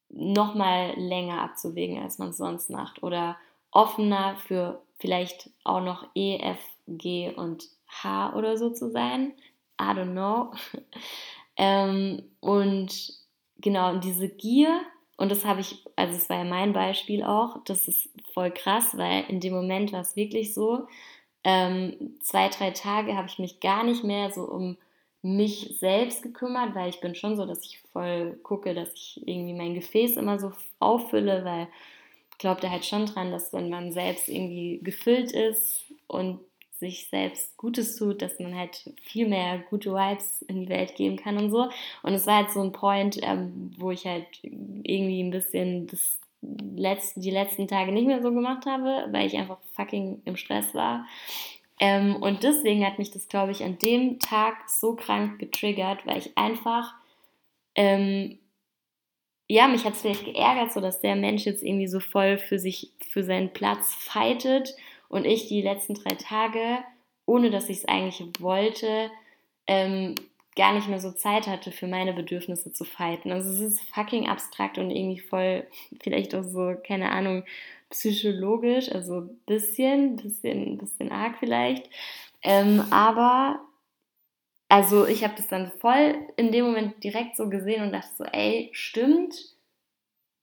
nochmal 0.09 0.93
länger 0.97 1.41
abzuwägen, 1.41 2.01
als 2.01 2.17
man 2.17 2.29
es 2.29 2.37
sonst 2.37 2.69
macht. 2.69 3.03
Oder 3.03 3.37
offener 3.71 4.35
für 4.35 4.81
vielleicht 4.99 5.49
auch 5.63 5.81
noch 5.81 6.07
E, 6.15 6.37
F, 6.37 6.59
G 6.87 7.31
und 7.35 7.69
H 7.87 8.35
oder 8.35 8.57
so 8.57 8.69
zu 8.69 8.91
sein. 8.91 9.33
I 9.79 9.85
don't 9.85 10.11
know. 10.11 10.51
ähm, 11.57 12.23
und 12.39 13.13
genau, 13.57 13.97
diese 13.97 14.29
Gier, 14.29 14.81
und 15.19 15.29
das 15.29 15.43
habe 15.43 15.59
ich, 15.59 15.83
also 15.97 16.15
es 16.15 16.29
war 16.29 16.37
ja 16.37 16.43
mein 16.45 16.71
Beispiel 16.71 17.23
auch, 17.23 17.61
das 17.65 17.89
ist 17.89 18.09
voll 18.33 18.51
krass, 18.51 18.97
weil 18.97 19.25
in 19.27 19.41
dem 19.41 19.53
Moment 19.53 19.91
war 19.91 19.99
es 19.99 20.15
wirklich 20.15 20.53
so, 20.53 20.87
ähm, 21.43 22.15
zwei, 22.21 22.47
drei 22.47 22.71
Tage 22.71 23.17
habe 23.17 23.27
ich 23.27 23.37
mich 23.37 23.59
gar 23.59 23.83
nicht 23.83 24.05
mehr 24.05 24.31
so 24.31 24.43
um 24.43 24.77
mich 25.21 25.75
selbst 25.77 26.23
gekümmert, 26.23 26.73
weil 26.73 26.87
ich 26.87 27.01
bin 27.01 27.15
schon 27.15 27.35
so, 27.35 27.45
dass 27.45 27.65
ich 27.65 27.81
voll 27.91 28.39
gucke, 28.43 28.73
dass 28.73 28.93
ich 28.93 29.21
irgendwie 29.27 29.51
mein 29.51 29.73
Gefäß 29.73 30.15
immer 30.15 30.39
so 30.39 30.53
auffülle, 30.79 31.43
weil 31.43 31.67
ich 32.31 32.37
glaube 32.37 32.61
da 32.61 32.69
halt 32.69 32.85
schon 32.85 33.05
dran, 33.05 33.29
dass 33.29 33.51
wenn 33.51 33.69
man 33.69 33.91
selbst 33.91 34.29
irgendwie 34.29 34.79
gefüllt 34.81 35.33
ist 35.33 35.83
und 36.07 36.39
sich 36.79 37.07
selbst 37.09 37.57
Gutes 37.57 37.95
tut, 37.97 38.21
dass 38.21 38.39
man 38.39 38.55
halt 38.55 38.89
viel 39.01 39.27
mehr 39.27 39.59
gute 39.69 39.91
Vibes 39.91 40.41
in 40.43 40.61
die 40.61 40.69
Welt 40.69 40.95
geben 40.95 41.17
kann 41.17 41.37
und 41.37 41.51
so. 41.51 41.69
Und 42.03 42.13
es 42.13 42.25
war 42.25 42.37
halt 42.37 42.51
so 42.51 42.61
ein 42.61 42.71
Point, 42.71 43.19
ähm, 43.21 43.71
wo 43.77 43.91
ich 43.91 44.05
halt 44.05 44.27
irgendwie 44.41 45.21
ein 45.21 45.31
bisschen 45.31 45.87
das 45.87 46.19
letzten, 46.41 47.21
die 47.21 47.31
letzten 47.31 47.67
Tage 47.67 47.91
nicht 47.91 48.07
mehr 48.07 48.21
so 48.21 48.31
gemacht 48.31 48.65
habe, 48.65 49.07
weil 49.11 49.27
ich 49.27 49.37
einfach 49.37 49.57
fucking 49.73 50.21
im 50.25 50.37
Stress 50.37 50.73
war. 50.73 51.05
Ähm, 51.79 52.17
und 52.17 52.43
deswegen 52.43 52.85
hat 52.85 52.99
mich 52.99 53.11
das, 53.11 53.27
glaube 53.27 53.51
ich, 53.51 53.63
an 53.63 53.77
dem 53.79 54.19
Tag 54.19 54.69
so 54.69 54.95
krank 54.95 55.39
getriggert, 55.39 56.05
weil 56.05 56.17
ich 56.17 56.37
einfach, 56.37 56.93
ähm, 57.75 58.39
ja, 59.47 59.67
mich 59.67 59.85
hat 59.85 59.93
es 59.93 60.01
vielleicht 60.01 60.25
geärgert, 60.25 60.71
so 60.71 60.81
dass 60.81 61.01
der 61.01 61.15
Mensch 61.15 61.45
jetzt 61.45 61.63
irgendwie 61.63 61.87
so 61.87 61.99
voll 61.99 62.37
für 62.37 62.59
sich, 62.59 62.91
für 63.09 63.23
seinen 63.23 63.51
Platz 63.51 63.93
fightet 63.95 64.75
und 65.09 65.25
ich 65.25 65.47
die 65.47 65.61
letzten 65.61 65.95
drei 65.95 66.15
Tage, 66.15 66.79
ohne 67.25 67.51
dass 67.51 67.69
ich 67.69 67.79
es 67.79 67.87
eigentlich 67.87 68.23
wollte, 68.39 69.11
ähm, 69.67 70.15
gar 70.55 70.73
nicht 70.73 70.87
mehr 70.87 70.99
so 70.99 71.11
Zeit 71.11 71.47
hatte, 71.47 71.71
für 71.71 71.87
meine 71.87 72.13
Bedürfnisse 72.13 72.71
zu 72.73 72.85
fighten. 72.85 73.31
Also 73.31 73.51
es 73.51 73.59
ist 73.59 73.81
fucking 73.93 74.27
abstrakt 74.27 74.77
und 74.77 74.91
irgendwie 74.91 75.19
voll, 75.19 75.67
vielleicht 76.01 76.33
auch 76.33 76.43
so, 76.43 76.75
keine 76.85 77.11
Ahnung, 77.11 77.43
psychologisch, 77.89 78.91
also 78.91 79.29
bisschen, 79.45 80.15
bisschen, 80.15 80.77
bisschen 80.77 81.11
arg 81.11 81.37
vielleicht. 81.39 81.89
Ähm, 82.41 82.83
aber 82.91 83.59
also 84.69 85.07
ich 85.07 85.23
habe 85.23 85.33
das 85.35 85.47
dann 85.47 85.71
voll 85.79 86.15
in 86.37 86.51
dem 86.51 86.65
Moment 86.65 87.03
direkt 87.03 87.35
so 87.35 87.49
gesehen 87.49 87.81
und 87.83 87.91
dachte 87.91 88.09
so, 88.15 88.23
ey, 88.25 88.69
stimmt. 88.71 89.35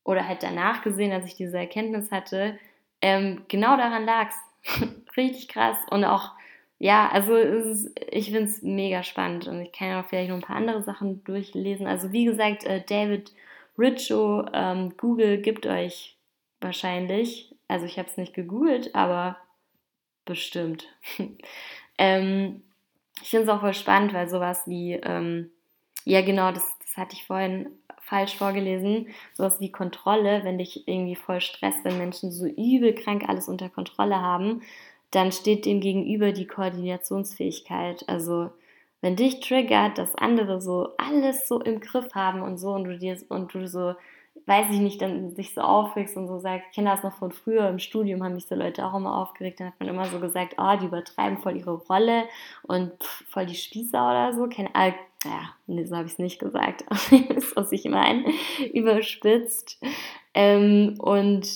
Oder 0.04 0.26
halt 0.28 0.42
danach 0.42 0.82
gesehen, 0.82 1.12
als 1.12 1.26
ich 1.26 1.34
diese 1.34 1.58
Erkenntnis 1.58 2.10
hatte, 2.10 2.58
ähm, 3.00 3.44
genau 3.48 3.76
daran 3.76 4.04
lag 4.04 4.28
es. 4.28 4.36
Richtig 5.16 5.48
krass. 5.48 5.76
Und 5.90 6.04
auch 6.04 6.32
ja, 6.78 7.08
also 7.08 7.36
ist, 7.36 7.90
ich 8.10 8.26
finde 8.26 8.44
es 8.44 8.62
mega 8.62 9.02
spannend 9.02 9.48
und 9.48 9.60
ich 9.62 9.72
kann 9.72 9.88
ja 9.88 10.00
auch 10.00 10.06
vielleicht 10.06 10.28
noch 10.28 10.36
ein 10.36 10.42
paar 10.42 10.56
andere 10.56 10.82
Sachen 10.82 11.24
durchlesen. 11.24 11.86
Also 11.86 12.12
wie 12.12 12.26
gesagt, 12.26 12.64
äh, 12.64 12.82
David 12.86 13.32
Richo, 13.78 14.46
ähm, 14.52 14.94
Google 14.98 15.40
gibt 15.40 15.66
euch 15.66 16.16
wahrscheinlich, 16.60 17.54
also 17.68 17.86
ich 17.86 17.98
habe 17.98 18.08
es 18.08 18.16
nicht 18.18 18.34
gegoogelt, 18.34 18.94
aber 18.94 19.38
bestimmt. 20.26 20.86
ähm, 21.98 22.62
ich 23.22 23.30
finde 23.30 23.44
es 23.44 23.48
auch 23.48 23.60
voll 23.60 23.74
spannend, 23.74 24.12
weil 24.12 24.28
sowas 24.28 24.62
wie, 24.66 24.94
ähm, 24.94 25.50
ja 26.04 26.20
genau, 26.20 26.52
das, 26.52 26.75
hatte 26.96 27.14
ich 27.14 27.24
vorhin 27.24 27.68
falsch 28.00 28.36
vorgelesen, 28.36 29.08
sowas 29.32 29.60
wie 29.60 29.72
Kontrolle, 29.72 30.44
wenn 30.44 30.58
dich 30.58 30.86
irgendwie 30.86 31.16
voll 31.16 31.40
stresst, 31.40 31.84
wenn 31.84 31.98
Menschen 31.98 32.30
so 32.30 32.46
übel 32.46 32.94
krank 32.94 33.24
alles 33.28 33.48
unter 33.48 33.68
Kontrolle 33.68 34.20
haben, 34.20 34.62
dann 35.10 35.32
steht 35.32 35.66
dem 35.66 35.80
gegenüber 35.80 36.32
die 36.32 36.46
Koordinationsfähigkeit. 36.46 38.04
Also 38.08 38.50
wenn 39.00 39.16
dich 39.16 39.40
triggert, 39.40 39.98
dass 39.98 40.14
andere 40.14 40.60
so 40.60 40.90
alles 40.98 41.48
so 41.48 41.60
im 41.60 41.80
Griff 41.80 42.14
haben 42.14 42.42
und 42.42 42.58
so 42.58 42.72
und 42.72 42.84
du 42.84 42.98
dir 42.98 43.16
und 43.28 43.52
du 43.54 43.66
so, 43.68 43.94
weiß 44.46 44.66
ich 44.70 44.80
nicht, 44.80 45.02
dann 45.02 45.34
sich 45.34 45.54
so 45.54 45.60
aufregst 45.60 46.16
und 46.16 46.28
so 46.28 46.38
sagst, 46.38 46.66
ich 46.70 46.74
kenne 46.76 46.90
das 46.90 47.02
noch 47.02 47.12
von 47.12 47.32
früher 47.32 47.68
im 47.68 47.78
Studium, 47.78 48.22
haben 48.22 48.34
mich 48.34 48.46
so 48.46 48.54
Leute 48.54 48.84
auch 48.84 48.94
immer 48.94 49.16
aufgeregt, 49.16 49.60
dann 49.60 49.68
hat 49.68 49.80
man 49.80 49.88
immer 49.88 50.06
so 50.06 50.20
gesagt, 50.20 50.54
oh, 50.58 50.76
die 50.80 50.86
übertreiben 50.86 51.38
voll 51.38 51.56
ihre 51.56 51.74
Rolle 51.74 52.24
und 52.62 52.92
pff, 53.02 53.24
voll 53.28 53.46
die 53.46 53.54
Spießer 53.54 53.98
oder 53.98 54.32
so. 54.32 54.48
Keine 54.48 54.74
ja, 55.26 55.50
nee, 55.66 55.84
so 55.84 55.96
habe 55.96 56.06
ich 56.06 56.12
es 56.12 56.18
nicht 56.18 56.38
gesagt, 56.38 56.82
ist, 57.10 57.56
was 57.56 57.72
ich 57.72 57.84
meine, 57.84 58.24
überspitzt. 58.72 59.80
Ähm, 60.34 60.94
und 60.98 61.46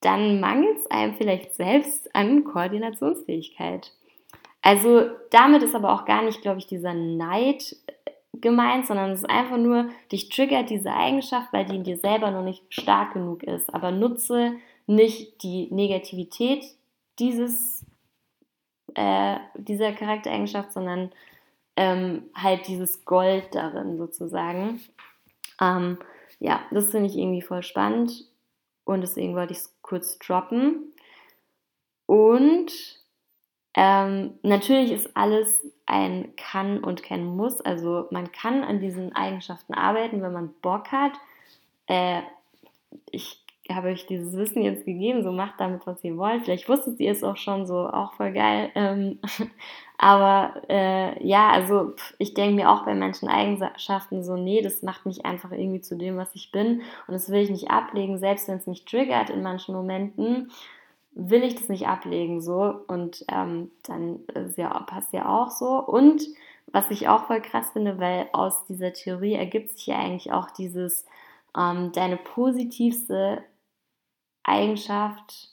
dann 0.00 0.40
mangelt 0.40 0.78
es 0.78 0.90
einem 0.90 1.14
vielleicht 1.14 1.54
selbst 1.54 2.14
an 2.14 2.44
Koordinationsfähigkeit. 2.44 3.92
Also 4.62 5.10
damit 5.30 5.62
ist 5.62 5.74
aber 5.74 5.92
auch 5.92 6.04
gar 6.04 6.22
nicht, 6.22 6.42
glaube 6.42 6.58
ich, 6.58 6.66
dieser 6.66 6.94
Neid 6.94 7.76
äh, 7.86 8.10
gemeint, 8.40 8.86
sondern 8.86 9.10
es 9.10 9.20
ist 9.20 9.30
einfach 9.30 9.58
nur, 9.58 9.88
dich 10.10 10.28
triggert 10.28 10.70
diese 10.70 10.92
Eigenschaft, 10.92 11.52
weil 11.52 11.64
die 11.64 11.76
in 11.76 11.84
dir 11.84 11.96
selber 11.96 12.30
noch 12.30 12.42
nicht 12.42 12.62
stark 12.68 13.14
genug 13.14 13.42
ist. 13.42 13.72
Aber 13.72 13.90
nutze 13.90 14.54
nicht 14.86 15.42
die 15.42 15.68
Negativität 15.72 16.64
dieses, 17.18 17.84
äh, 18.94 19.36
dieser 19.56 19.92
Charaktereigenschaft, 19.92 20.72
sondern 20.72 21.10
ähm, 21.76 22.24
halt 22.34 22.66
dieses 22.66 23.04
Gold 23.04 23.54
darin 23.54 23.98
sozusagen. 23.98 24.80
Ähm, 25.60 25.98
ja, 26.38 26.60
das 26.70 26.90
finde 26.90 27.08
ich 27.08 27.16
irgendwie 27.16 27.42
voll 27.42 27.62
spannend 27.62 28.24
und 28.84 29.00
deswegen 29.00 29.34
wollte 29.34 29.52
ich 29.52 29.60
es 29.60 29.74
kurz 29.82 30.18
droppen. 30.18 30.92
Und 32.06 32.72
ähm, 33.74 34.38
natürlich 34.42 34.92
ist 34.92 35.16
alles 35.16 35.66
ein 35.84 36.34
Kann 36.36 36.82
und 36.82 37.02
kein 37.02 37.24
Muss. 37.24 37.60
Also 37.60 38.06
man 38.10 38.32
kann 38.32 38.64
an 38.64 38.80
diesen 38.80 39.14
Eigenschaften 39.14 39.74
arbeiten, 39.74 40.22
wenn 40.22 40.32
man 40.32 40.54
Bock 40.62 40.92
hat. 40.92 41.12
Äh, 41.86 42.22
ich 43.10 43.45
habe 43.74 43.88
euch 43.88 44.06
dieses 44.06 44.36
Wissen 44.36 44.62
jetzt 44.62 44.84
gegeben, 44.84 45.22
so 45.22 45.32
macht 45.32 45.54
damit, 45.58 45.86
was 45.86 46.02
ihr 46.04 46.16
wollt. 46.16 46.44
Vielleicht 46.44 46.68
wusstet 46.68 47.00
ihr 47.00 47.10
es 47.10 47.24
auch 47.24 47.36
schon, 47.36 47.66
so 47.66 47.88
auch 47.88 48.12
voll 48.14 48.32
geil. 48.32 48.70
Ähm, 48.74 49.18
aber 49.98 50.62
äh, 50.68 51.26
ja, 51.26 51.50
also 51.50 51.94
ich 52.18 52.34
denke 52.34 52.56
mir 52.56 52.70
auch 52.70 52.84
bei 52.84 52.94
manchen 52.94 53.28
Eigenschaften 53.28 54.22
so, 54.22 54.36
nee, 54.36 54.62
das 54.62 54.82
macht 54.82 55.06
mich 55.06 55.26
einfach 55.26 55.52
irgendwie 55.52 55.80
zu 55.80 55.96
dem, 55.96 56.16
was 56.16 56.34
ich 56.34 56.52
bin. 56.52 56.82
Und 57.06 57.14
das 57.14 57.30
will 57.30 57.40
ich 57.40 57.50
nicht 57.50 57.70
ablegen, 57.70 58.18
selbst 58.18 58.48
wenn 58.48 58.58
es 58.58 58.66
mich 58.66 58.84
triggert 58.84 59.30
in 59.30 59.42
manchen 59.42 59.74
Momenten, 59.74 60.50
will 61.12 61.42
ich 61.42 61.56
das 61.56 61.68
nicht 61.68 61.88
ablegen 61.88 62.40
so. 62.40 62.82
Und 62.86 63.24
ähm, 63.32 63.70
dann 63.84 64.20
ist 64.34 64.58
ja, 64.58 64.68
passt 64.80 65.12
ja 65.12 65.28
auch 65.28 65.50
so. 65.50 65.82
Und 65.82 66.22
was 66.72 66.90
ich 66.90 67.08
auch 67.08 67.26
voll 67.26 67.40
krass 67.40 67.70
finde, 67.72 67.98
weil 67.98 68.28
aus 68.32 68.64
dieser 68.66 68.92
Theorie 68.92 69.34
ergibt 69.34 69.70
sich 69.70 69.86
ja 69.86 69.98
eigentlich 69.98 70.32
auch 70.32 70.50
dieses, 70.50 71.04
ähm, 71.56 71.92
deine 71.92 72.16
positivste 72.16 73.42
Eigenschaft 74.46 75.50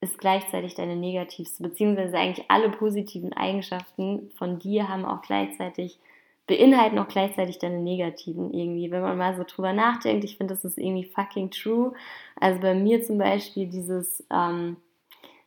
ist 0.00 0.18
gleichzeitig 0.18 0.74
deine 0.74 0.96
negativste, 0.96 1.62
beziehungsweise 1.62 2.16
eigentlich 2.18 2.50
alle 2.50 2.70
positiven 2.70 3.32
Eigenschaften 3.32 4.30
von 4.36 4.58
dir 4.58 4.88
haben 4.88 5.04
auch 5.04 5.22
gleichzeitig, 5.22 5.98
beinhalten 6.46 6.98
auch 6.98 7.08
gleichzeitig 7.08 7.58
deine 7.58 7.78
negativen 7.78 8.52
irgendwie. 8.52 8.90
Wenn 8.90 9.02
man 9.02 9.16
mal 9.16 9.34
so 9.34 9.44
drüber 9.44 9.72
nachdenkt, 9.72 10.24
ich 10.24 10.36
finde, 10.36 10.54
das 10.54 10.64
ist 10.64 10.78
irgendwie 10.78 11.04
fucking 11.04 11.50
true. 11.50 11.94
Also 12.38 12.60
bei 12.60 12.74
mir 12.74 13.02
zum 13.02 13.18
Beispiel 13.18 13.66
dieses, 13.66 14.22
ähm, 14.30 14.76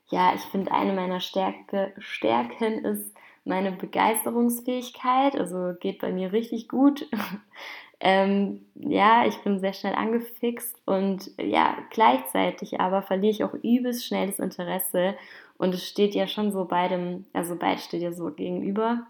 ja, 0.10 0.34
ich 0.34 0.42
finde, 0.42 0.72
eine 0.72 0.94
meiner 0.94 1.20
Stärke, 1.20 1.94
Stärken 2.00 2.84
ist 2.84 3.14
meine 3.46 3.72
Begeisterungsfähigkeit. 3.72 5.36
Also 5.36 5.74
geht 5.80 6.00
bei 6.00 6.12
mir 6.12 6.32
richtig 6.34 6.68
gut. 6.68 7.08
Ähm, 8.00 8.66
ja, 8.76 9.26
ich 9.26 9.38
bin 9.38 9.60
sehr 9.60 9.74
schnell 9.74 9.96
angefixt 9.96 10.80
und 10.86 11.32
ja, 11.40 11.78
gleichzeitig 11.90 12.80
aber 12.80 13.02
verliere 13.02 13.32
ich 13.32 13.44
auch 13.44 13.56
übelst 13.56 14.06
schnell 14.06 14.28
das 14.28 14.38
Interesse 14.38 15.16
und 15.58 15.74
es 15.74 15.88
steht 15.88 16.14
ja 16.14 16.28
schon 16.28 16.52
so 16.52 16.66
beidem, 16.66 17.26
also 17.34 17.56
beides 17.56 17.86
steht 17.86 18.04
ja 18.04 18.12
so 18.12 18.32
gegenüber. 18.32 19.08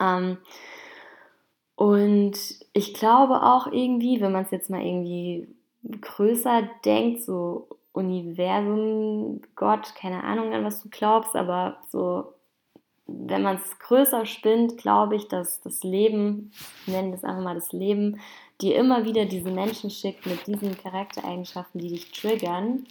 Ähm, 0.00 0.38
und 1.76 2.36
ich 2.72 2.94
glaube 2.94 3.42
auch 3.42 3.66
irgendwie, 3.66 4.20
wenn 4.20 4.30
man 4.32 4.44
es 4.44 4.52
jetzt 4.52 4.70
mal 4.70 4.82
irgendwie 4.82 5.48
größer 6.00 6.68
denkt, 6.84 7.24
so 7.24 7.68
Universum, 7.92 9.40
Gott, 9.56 9.94
keine 9.96 10.22
Ahnung, 10.22 10.52
an 10.52 10.64
was 10.64 10.82
du 10.82 10.88
glaubst, 10.88 11.34
aber 11.34 11.78
so, 11.90 12.32
wenn 13.06 13.42
man 13.42 13.56
es 13.56 13.78
größer 13.78 14.24
spinnt, 14.26 14.78
glaube 14.78 15.16
ich, 15.16 15.28
dass 15.28 15.60
das 15.60 15.82
Leben, 15.82 16.52
nennen 16.86 17.10
wir 17.10 17.18
es 17.18 17.24
einfach 17.24 17.42
mal 17.42 17.54
das 17.54 17.72
Leben, 17.72 18.20
dir 18.60 18.76
immer 18.76 19.04
wieder 19.04 19.26
diese 19.26 19.50
Menschen 19.50 19.90
schickt 19.90 20.26
mit 20.26 20.46
diesen 20.46 20.76
Charaktereigenschaften, 20.78 21.80
die 21.80 21.88
dich 21.88 22.12
triggern, 22.12 22.86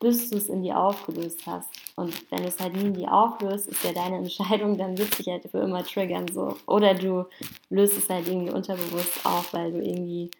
bis 0.00 0.28
du 0.28 0.36
es 0.36 0.48
in 0.48 0.62
die 0.62 0.72
aufgelöst 0.72 1.46
hast. 1.46 1.70
Und 1.96 2.30
wenn 2.30 2.42
du 2.42 2.48
es 2.48 2.60
halt 2.60 2.74
nie 2.74 2.88
in 2.88 2.94
die 2.94 3.08
auflöst, 3.08 3.68
ist 3.68 3.84
ja 3.84 3.92
deine 3.92 4.16
Entscheidung, 4.18 4.76
dann 4.76 4.98
wird 4.98 5.18
dich 5.18 5.28
halt 5.28 5.48
für 5.50 5.58
immer 5.58 5.84
triggern. 5.84 6.26
So. 6.28 6.56
Oder 6.66 6.94
du 6.94 7.24
löst 7.70 7.96
es 7.96 8.10
halt 8.10 8.28
irgendwie 8.28 8.52
unterbewusst 8.52 9.24
auf, 9.24 9.54
weil 9.54 9.72
du 9.72 9.78
irgendwie 9.78 10.30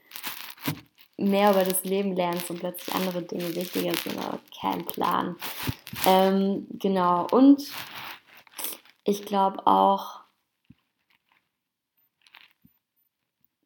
mehr 1.17 1.53
über 1.53 1.63
das 1.63 1.85
Leben 1.85 2.15
lernst 2.15 2.51
und 2.51 2.61
plötzlich 2.61 2.95
andere 2.95 3.23
Dinge 3.23 3.55
wichtiger 3.55 3.95
sind, 3.95 4.19
aber 4.19 4.41
kein 4.61 4.85
Plan. 4.85 5.37
Ähm, 6.07 6.67
genau, 6.79 7.27
und 7.31 7.63
ich 9.05 9.25
glaube 9.25 9.67
auch, 9.67 10.21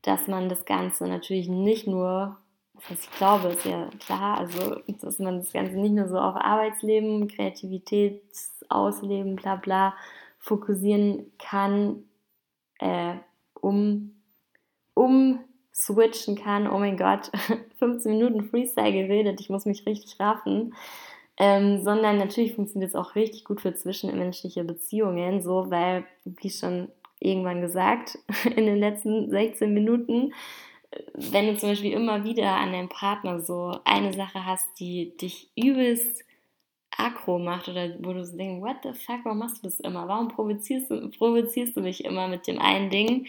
dass 0.03 0.27
man 0.27 0.49
das 0.49 0.65
Ganze 0.65 1.07
natürlich 1.07 1.49
nicht 1.49 1.87
nur, 1.87 2.37
das 2.75 2.91
heißt, 2.91 3.05
ich 3.05 3.11
glaube, 3.13 3.49
ist 3.49 3.65
ja 3.65 3.89
klar, 4.01 4.39
also 4.39 4.81
dass 5.01 5.19
man 5.19 5.39
das 5.39 5.53
Ganze 5.53 5.77
nicht 5.77 5.93
nur 5.93 6.09
so 6.09 6.19
auf 6.19 6.37
Arbeitsleben, 6.37 7.29
Kreativität, 7.29 8.23
Ausleben, 8.69 9.37
bla 9.37 9.57
bla 9.57 9.95
fokussieren 10.39 11.33
kann, 11.39 12.05
äh, 12.79 13.17
um, 13.55 14.15
um 14.95 15.41
switchen 15.75 16.37
kann. 16.37 16.69
Oh 16.69 16.79
mein 16.79 16.97
Gott, 16.97 17.31
15 17.79 18.13
Minuten 18.13 18.45
Freestyle 18.49 18.93
geredet, 18.93 19.41
ich 19.41 19.51
muss 19.51 19.67
mich 19.67 19.87
richtig 19.87 20.19
raffen. 20.21 20.75
Ähm, 21.39 21.83
sondern 21.83 22.19
natürlich 22.19 22.55
funktioniert 22.55 22.91
es 22.91 22.97
auch 22.97 23.15
richtig 23.15 23.45
gut 23.45 23.61
für 23.61 23.73
zwischenmenschliche 23.73 24.65
Beziehungen, 24.65 25.41
so, 25.41 25.71
weil, 25.71 26.05
wie 26.25 26.51
schon 26.51 26.89
irgendwann 27.21 27.61
gesagt, 27.61 28.19
in 28.57 28.67
den 28.67 28.79
letzten 28.79 29.31
16 29.31 29.73
Minuten, 29.73 30.33
wenn 31.15 31.47
du 31.47 31.57
zum 31.57 31.71
Beispiel 31.71 31.93
immer 31.93 32.25
wieder 32.25 32.57
an 32.57 32.73
deinem 32.73 32.89
Partner 32.89 33.41
so 33.41 33.79
eine 33.85 34.13
Sache 34.13 34.45
hast, 34.45 34.67
die 34.81 35.17
dich 35.17 35.51
übelst 35.55 36.25
aggro 36.97 37.39
macht 37.39 37.69
oder 37.69 37.95
wo 38.01 38.13
du 38.13 38.25
so 38.25 38.37
denkst, 38.37 38.63
what 38.63 38.77
the 38.83 38.99
fuck, 38.99 39.21
warum 39.25 39.39
machst 39.39 39.59
du 39.59 39.69
das 39.69 39.79
immer? 39.81 40.09
Warum 40.09 40.29
provozierst 40.29 40.91
du, 40.91 41.11
provozierst 41.11 41.77
du 41.77 41.83
mich 41.83 42.05
immer 42.05 42.27
mit 42.27 42.47
dem 42.49 42.59
einen 42.59 42.91
Ding? 42.91 43.27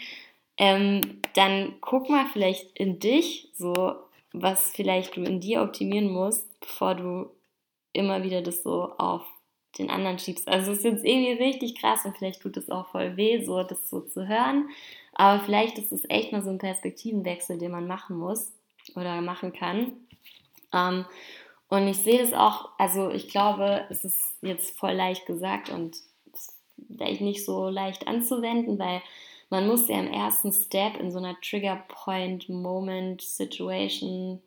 ähm, 0.59 1.21
dann 1.35 1.75
guck 1.79 2.09
mal 2.09 2.25
vielleicht 2.31 2.77
in 2.77 2.99
dich, 2.99 3.49
so 3.55 3.95
was 4.33 4.71
vielleicht 4.71 5.15
du 5.15 5.23
in 5.23 5.39
dir 5.39 5.63
optimieren 5.63 6.11
musst, 6.11 6.47
bevor 6.59 6.95
du 6.95 7.31
immer 7.93 8.23
wieder 8.23 8.41
das 8.41 8.63
so 8.63 8.93
auf 8.97 9.25
den 9.77 9.89
anderen 9.89 10.19
schiebst. 10.19 10.47
Also 10.47 10.71
es 10.71 10.79
ist 10.79 10.83
jetzt 10.83 11.05
irgendwie 11.05 11.43
richtig 11.43 11.79
krass 11.79 12.05
und 12.05 12.17
vielleicht 12.17 12.41
tut 12.41 12.57
es 12.57 12.69
auch 12.69 12.87
voll 12.87 13.17
weh, 13.17 13.43
so 13.43 13.63
das 13.63 13.89
so 13.89 14.01
zu 14.01 14.27
hören. 14.27 14.69
Aber 15.13 15.43
vielleicht 15.43 15.77
ist 15.77 15.91
es 15.91 16.09
echt 16.09 16.31
mal 16.31 16.41
so 16.41 16.49
ein 16.49 16.57
Perspektivenwechsel, 16.57 17.57
den 17.57 17.71
man 17.71 17.87
machen 17.87 18.17
muss 18.17 18.51
oder 18.95 19.21
machen 19.21 19.53
kann. 19.53 19.93
Ähm, 20.73 21.05
und 21.67 21.87
ich 21.87 21.97
sehe 21.97 22.19
das 22.19 22.33
auch, 22.33 22.69
also 22.79 23.11
ich 23.11 23.29
glaube, 23.29 23.85
es 23.89 24.03
ist 24.03 24.37
jetzt 24.41 24.77
voll 24.77 24.93
leicht 24.93 25.25
gesagt 25.27 25.69
und 25.69 25.97
vielleicht 26.87 27.21
nicht 27.21 27.45
so 27.45 27.69
leicht 27.69 28.07
anzuwenden, 28.07 28.79
weil 28.79 29.01
man 29.49 29.67
muss 29.67 29.87
ja 29.87 29.99
im 29.99 30.11
ersten 30.11 30.51
Step 30.51 30.99
in 30.99 31.11
so 31.11 31.19
einer 31.19 31.39
Trigger 31.41 31.83
Point 31.87 32.49
Moment 32.49 33.21
Situation 33.21 34.41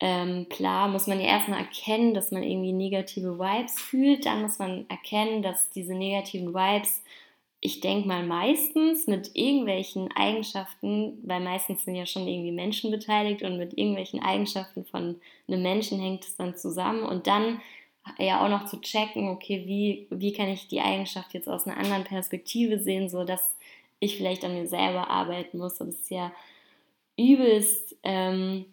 ähm, 0.00 0.48
klar, 0.48 0.88
muss 0.88 1.08
man 1.08 1.20
ja 1.20 1.26
erstmal 1.26 1.60
erkennen, 1.60 2.14
dass 2.14 2.30
man 2.30 2.44
irgendwie 2.44 2.72
negative 2.72 3.38
Vibes 3.38 3.80
fühlt. 3.80 4.26
Dann 4.26 4.42
muss 4.42 4.58
man 4.58 4.88
erkennen, 4.88 5.42
dass 5.42 5.70
diese 5.70 5.94
negativen 5.94 6.54
Vibes, 6.54 7.02
ich 7.60 7.80
denke 7.80 8.06
mal 8.06 8.24
meistens 8.24 9.08
mit 9.08 9.32
irgendwelchen 9.34 10.08
Eigenschaften, 10.14 11.18
weil 11.24 11.40
meistens 11.40 11.84
sind 11.84 11.96
ja 11.96 12.06
schon 12.06 12.28
irgendwie 12.28 12.52
Menschen 12.52 12.92
beteiligt 12.92 13.42
und 13.42 13.58
mit 13.58 13.76
irgendwelchen 13.76 14.22
Eigenschaften 14.22 14.84
von 14.84 15.20
einem 15.48 15.62
Menschen 15.62 16.00
hängt 16.00 16.24
es 16.24 16.36
dann 16.36 16.56
zusammen. 16.56 17.02
Und 17.02 17.26
dann 17.26 17.60
ja 18.18 18.44
auch 18.44 18.48
noch 18.48 18.66
zu 18.66 18.80
checken, 18.80 19.28
okay, 19.28 19.64
wie, 19.66 20.06
wie 20.10 20.32
kann 20.32 20.48
ich 20.48 20.68
die 20.68 20.80
Eigenschaft 20.80 21.34
jetzt 21.34 21.48
aus 21.48 21.66
einer 21.66 21.76
anderen 21.76 22.04
Perspektive 22.04 22.78
sehen, 22.78 23.08
so 23.08 23.24
dass 23.24 23.42
ich 23.98 24.16
vielleicht 24.16 24.44
an 24.44 24.54
mir 24.54 24.68
selber 24.68 25.10
arbeiten 25.10 25.58
muss. 25.58 25.80
Und 25.80 25.88
das 25.88 25.96
ist 25.96 26.10
ja 26.10 26.30
übelst 27.16 27.96
ähm, 28.04 28.64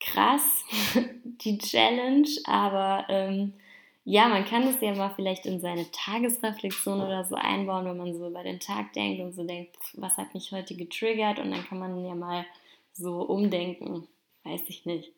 krass, 0.00 0.64
die 1.24 1.58
Challenge, 1.58 2.28
aber 2.44 3.06
ähm, 3.08 3.54
ja, 4.04 4.28
man 4.28 4.44
kann 4.44 4.62
es 4.62 4.80
ja 4.80 4.94
mal 4.94 5.12
vielleicht 5.14 5.44
in 5.44 5.60
seine 5.60 5.90
Tagesreflexion 5.90 7.00
oder 7.00 7.24
so 7.24 7.34
einbauen, 7.34 7.84
wenn 7.84 7.98
man 7.98 8.14
so 8.14 8.28
über 8.28 8.42
den 8.42 8.58
Tag 8.58 8.92
denkt 8.94 9.20
und 9.20 9.34
so 9.34 9.44
denkt, 9.44 9.76
was 9.94 10.16
hat 10.16 10.32
mich 10.32 10.50
heute 10.50 10.74
getriggert 10.76 11.38
und 11.38 11.50
dann 11.50 11.64
kann 11.64 11.78
man 11.78 12.04
ja 12.04 12.14
mal 12.14 12.46
so 12.94 13.20
umdenken, 13.20 14.08
weiß 14.44 14.62
ich 14.68 14.86
nicht. 14.86 15.12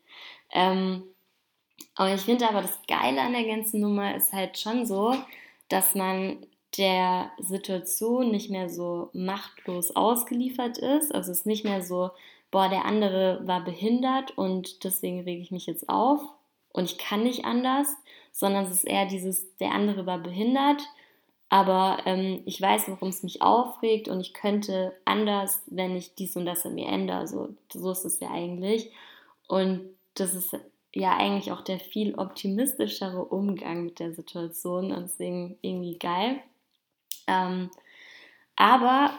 Ähm, 0.52 1.04
aber 1.94 2.14
ich 2.14 2.22
finde 2.22 2.48
aber 2.48 2.62
das 2.62 2.80
Geile 2.88 3.20
an 3.20 3.32
der 3.32 3.44
ganzen 3.44 3.80
Nummer 3.80 4.14
ist 4.16 4.32
halt 4.32 4.58
schon 4.58 4.86
so, 4.86 5.14
dass 5.68 5.94
man 5.94 6.44
der 6.76 7.30
Situation 7.38 8.30
nicht 8.30 8.50
mehr 8.50 8.68
so 8.68 9.10
machtlos 9.12 9.94
ausgeliefert 9.94 10.78
ist. 10.78 11.14
Also 11.14 11.32
es 11.32 11.40
ist 11.40 11.46
nicht 11.46 11.64
mehr 11.64 11.82
so, 11.82 12.10
boah, 12.50 12.68
der 12.68 12.84
andere 12.84 13.40
war 13.46 13.64
behindert 13.64 14.36
und 14.36 14.84
deswegen 14.84 15.20
rege 15.20 15.42
ich 15.42 15.50
mich 15.50 15.66
jetzt 15.66 15.88
auf 15.88 16.20
und 16.72 16.84
ich 16.84 16.98
kann 16.98 17.22
nicht 17.22 17.44
anders, 17.44 17.88
sondern 18.32 18.64
es 18.64 18.72
ist 18.72 18.84
eher 18.84 19.06
dieses, 19.06 19.56
der 19.56 19.72
andere 19.72 20.06
war 20.06 20.18
behindert, 20.18 20.82
aber 21.50 21.98
ähm, 22.06 22.42
ich 22.46 22.62
weiß, 22.62 22.88
warum 22.88 23.08
es 23.08 23.24
mich 23.24 23.42
aufregt 23.42 24.08
und 24.08 24.20
ich 24.20 24.32
könnte 24.34 24.96
anders, 25.04 25.62
wenn 25.66 25.96
ich 25.96 26.14
dies 26.14 26.36
und 26.36 26.46
das 26.46 26.64
in 26.64 26.76
mir 26.76 26.86
ändere. 26.86 27.26
So, 27.26 27.54
so 27.72 27.90
ist 27.90 28.04
es 28.04 28.20
ja 28.20 28.30
eigentlich. 28.30 28.88
Und 29.48 29.80
das 30.14 30.34
ist 30.34 30.56
ja 30.94 31.16
eigentlich 31.16 31.50
auch 31.50 31.62
der 31.62 31.80
viel 31.80 32.14
optimistischere 32.14 33.24
Umgang 33.24 33.84
mit 33.84 33.98
der 33.98 34.14
Situation 34.14 34.92
und 34.92 35.02
deswegen 35.02 35.58
irgendwie 35.60 35.98
geil. 35.98 36.40
Ähm, 37.26 37.70
aber, 38.54 39.10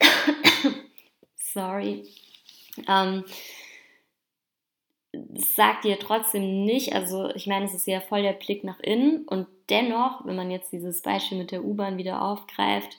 sorry, 1.36 2.08
ähm, 2.88 3.24
sagt 5.34 5.84
dir 5.84 5.98
trotzdem 5.98 6.64
nicht, 6.64 6.94
also 6.94 7.30
ich 7.34 7.46
meine, 7.46 7.64
es 7.64 7.74
ist 7.74 7.86
ja 7.86 8.00
voll 8.00 8.22
der 8.22 8.32
Blick 8.32 8.64
nach 8.64 8.80
innen 8.80 9.26
und 9.26 9.46
dennoch, 9.70 10.24
wenn 10.26 10.36
man 10.36 10.50
jetzt 10.50 10.72
dieses 10.72 11.02
Beispiel 11.02 11.38
mit 11.38 11.50
der 11.50 11.64
U-Bahn 11.64 11.98
wieder 11.98 12.22
aufgreift, 12.22 12.96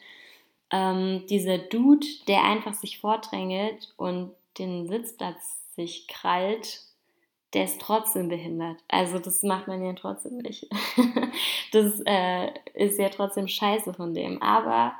ähm, 0.71 1.25
dieser 1.29 1.57
Dude, 1.57 2.05
der 2.27 2.43
einfach 2.43 2.73
sich 2.73 2.99
vordrängelt 2.99 3.93
und 3.97 4.31
den 4.57 4.87
Sitzplatz 4.87 5.59
sich 5.75 6.07
krallt, 6.07 6.81
der 7.53 7.63
ist 7.63 7.81
trotzdem 7.81 8.27
behindert. 8.27 8.77
Also 8.87 9.17
das 9.17 9.41
macht 9.41 9.67
man 9.67 9.83
ja 9.83 9.93
trotzdem 9.93 10.37
nicht. 10.37 10.67
das 11.71 12.01
äh, 12.05 12.51
ist 12.75 12.99
ja 12.99 13.09
trotzdem 13.09 13.47
scheiße 13.47 13.93
von 13.93 14.13
dem. 14.13 14.41
Aber 14.41 14.93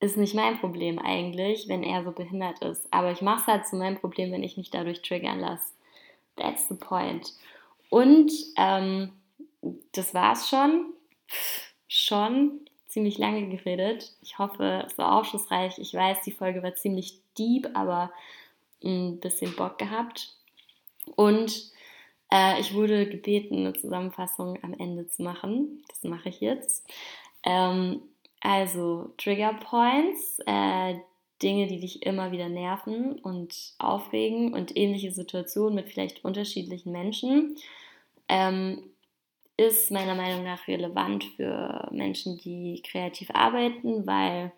ist 0.00 0.16
nicht 0.16 0.34
mein 0.34 0.58
Problem 0.58 0.98
eigentlich, 0.98 1.68
wenn 1.68 1.82
er 1.82 2.02
so 2.02 2.12
behindert 2.12 2.60
ist. 2.62 2.92
Aber 2.92 3.12
ich 3.12 3.20
mache 3.20 3.42
es 3.42 3.46
halt 3.46 3.66
zu 3.66 3.76
meinem 3.76 3.98
Problem, 3.98 4.32
wenn 4.32 4.42
ich 4.42 4.56
mich 4.56 4.70
dadurch 4.70 5.02
triggern 5.02 5.40
lasse. 5.40 5.72
That's 6.36 6.68
the 6.68 6.74
point. 6.74 7.34
Und 7.90 8.32
ähm, 8.56 9.12
das 9.92 10.14
war's 10.14 10.48
schon. 10.48 10.94
Schon 11.86 12.60
ziemlich 12.86 13.18
lange 13.18 13.48
geredet. 13.48 14.12
Ich 14.22 14.38
hoffe, 14.38 14.84
es 14.86 14.96
war 14.96 15.18
aufschlussreich. 15.18 15.78
Ich 15.78 15.92
weiß, 15.92 16.22
die 16.22 16.32
Folge 16.32 16.62
war 16.62 16.74
ziemlich 16.74 17.20
deep, 17.38 17.68
aber 17.74 18.10
ein 18.82 19.20
bisschen 19.20 19.54
Bock 19.54 19.78
gehabt. 19.78 20.34
Und 21.14 21.70
äh, 22.32 22.58
ich 22.60 22.74
wurde 22.74 23.06
gebeten, 23.06 23.58
eine 23.58 23.74
Zusammenfassung 23.74 24.58
am 24.62 24.72
Ende 24.72 25.08
zu 25.08 25.22
machen. 25.22 25.84
Das 25.88 26.02
mache 26.04 26.30
ich 26.30 26.40
jetzt. 26.40 26.86
Ähm, 27.42 28.02
also 28.40 29.12
Trigger 29.18 29.54
Points, 29.54 30.38
äh, 30.46 30.94
Dinge, 31.42 31.66
die 31.66 31.80
dich 31.80 32.04
immer 32.04 32.32
wieder 32.32 32.48
nerven 32.48 33.18
und 33.18 33.74
aufregen 33.78 34.52
und 34.52 34.76
ähnliche 34.76 35.12
Situationen 35.12 35.74
mit 35.74 35.88
vielleicht 35.88 36.24
unterschiedlichen 36.24 36.92
Menschen, 36.92 37.56
ähm, 38.28 38.82
ist 39.56 39.90
meiner 39.90 40.14
Meinung 40.14 40.44
nach 40.44 40.66
relevant 40.68 41.24
für 41.36 41.88
Menschen, 41.92 42.38
die 42.38 42.82
kreativ 42.82 43.30
arbeiten, 43.32 44.06
weil 44.06 44.52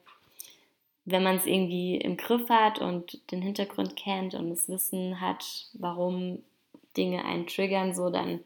wenn 1.04 1.24
man 1.24 1.36
es 1.36 1.46
irgendwie 1.46 1.96
im 1.96 2.16
Griff 2.16 2.48
hat 2.48 2.80
und 2.80 3.20
den 3.32 3.42
Hintergrund 3.42 3.96
kennt 3.96 4.34
und 4.34 4.50
das 4.50 4.68
Wissen 4.68 5.20
hat, 5.20 5.44
warum 5.72 6.38
Dinge 6.96 7.24
einen 7.24 7.46
triggern, 7.46 7.94
so 7.94 8.10
dann 8.10 8.40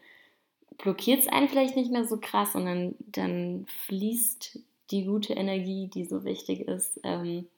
blockiert 0.78 1.20
es 1.20 1.28
einen 1.28 1.48
vielleicht 1.48 1.76
nicht 1.76 1.90
mehr 1.90 2.06
so 2.06 2.18
krass 2.18 2.54
und 2.54 2.64
dann, 2.64 2.94
dann 3.00 3.66
fließt 3.86 4.58
die 4.90 5.04
gute 5.04 5.34
Energie, 5.34 5.88
die 5.88 6.04
so 6.04 6.24
wichtig 6.24 6.60
ist 6.60 7.00
ähm, 7.02 7.48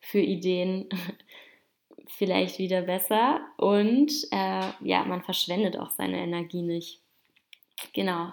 für 0.00 0.20
Ideen, 0.20 0.88
vielleicht 2.06 2.58
wieder 2.58 2.82
besser 2.82 3.40
und 3.56 4.12
äh, 4.30 4.70
ja, 4.80 5.04
man 5.04 5.22
verschwendet 5.22 5.76
auch 5.76 5.90
seine 5.90 6.18
Energie 6.18 6.62
nicht. 6.62 7.00
Genau. 7.92 8.32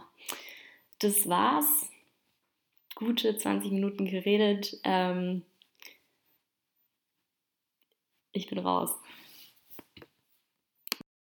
Das 1.00 1.28
war's. 1.28 1.90
Gute 2.96 3.36
20 3.36 3.72
Minuten 3.72 4.06
geredet. 4.06 4.80
Ähm, 4.84 5.44
ich 8.32 8.48
bin 8.48 8.60
raus. 8.60 8.92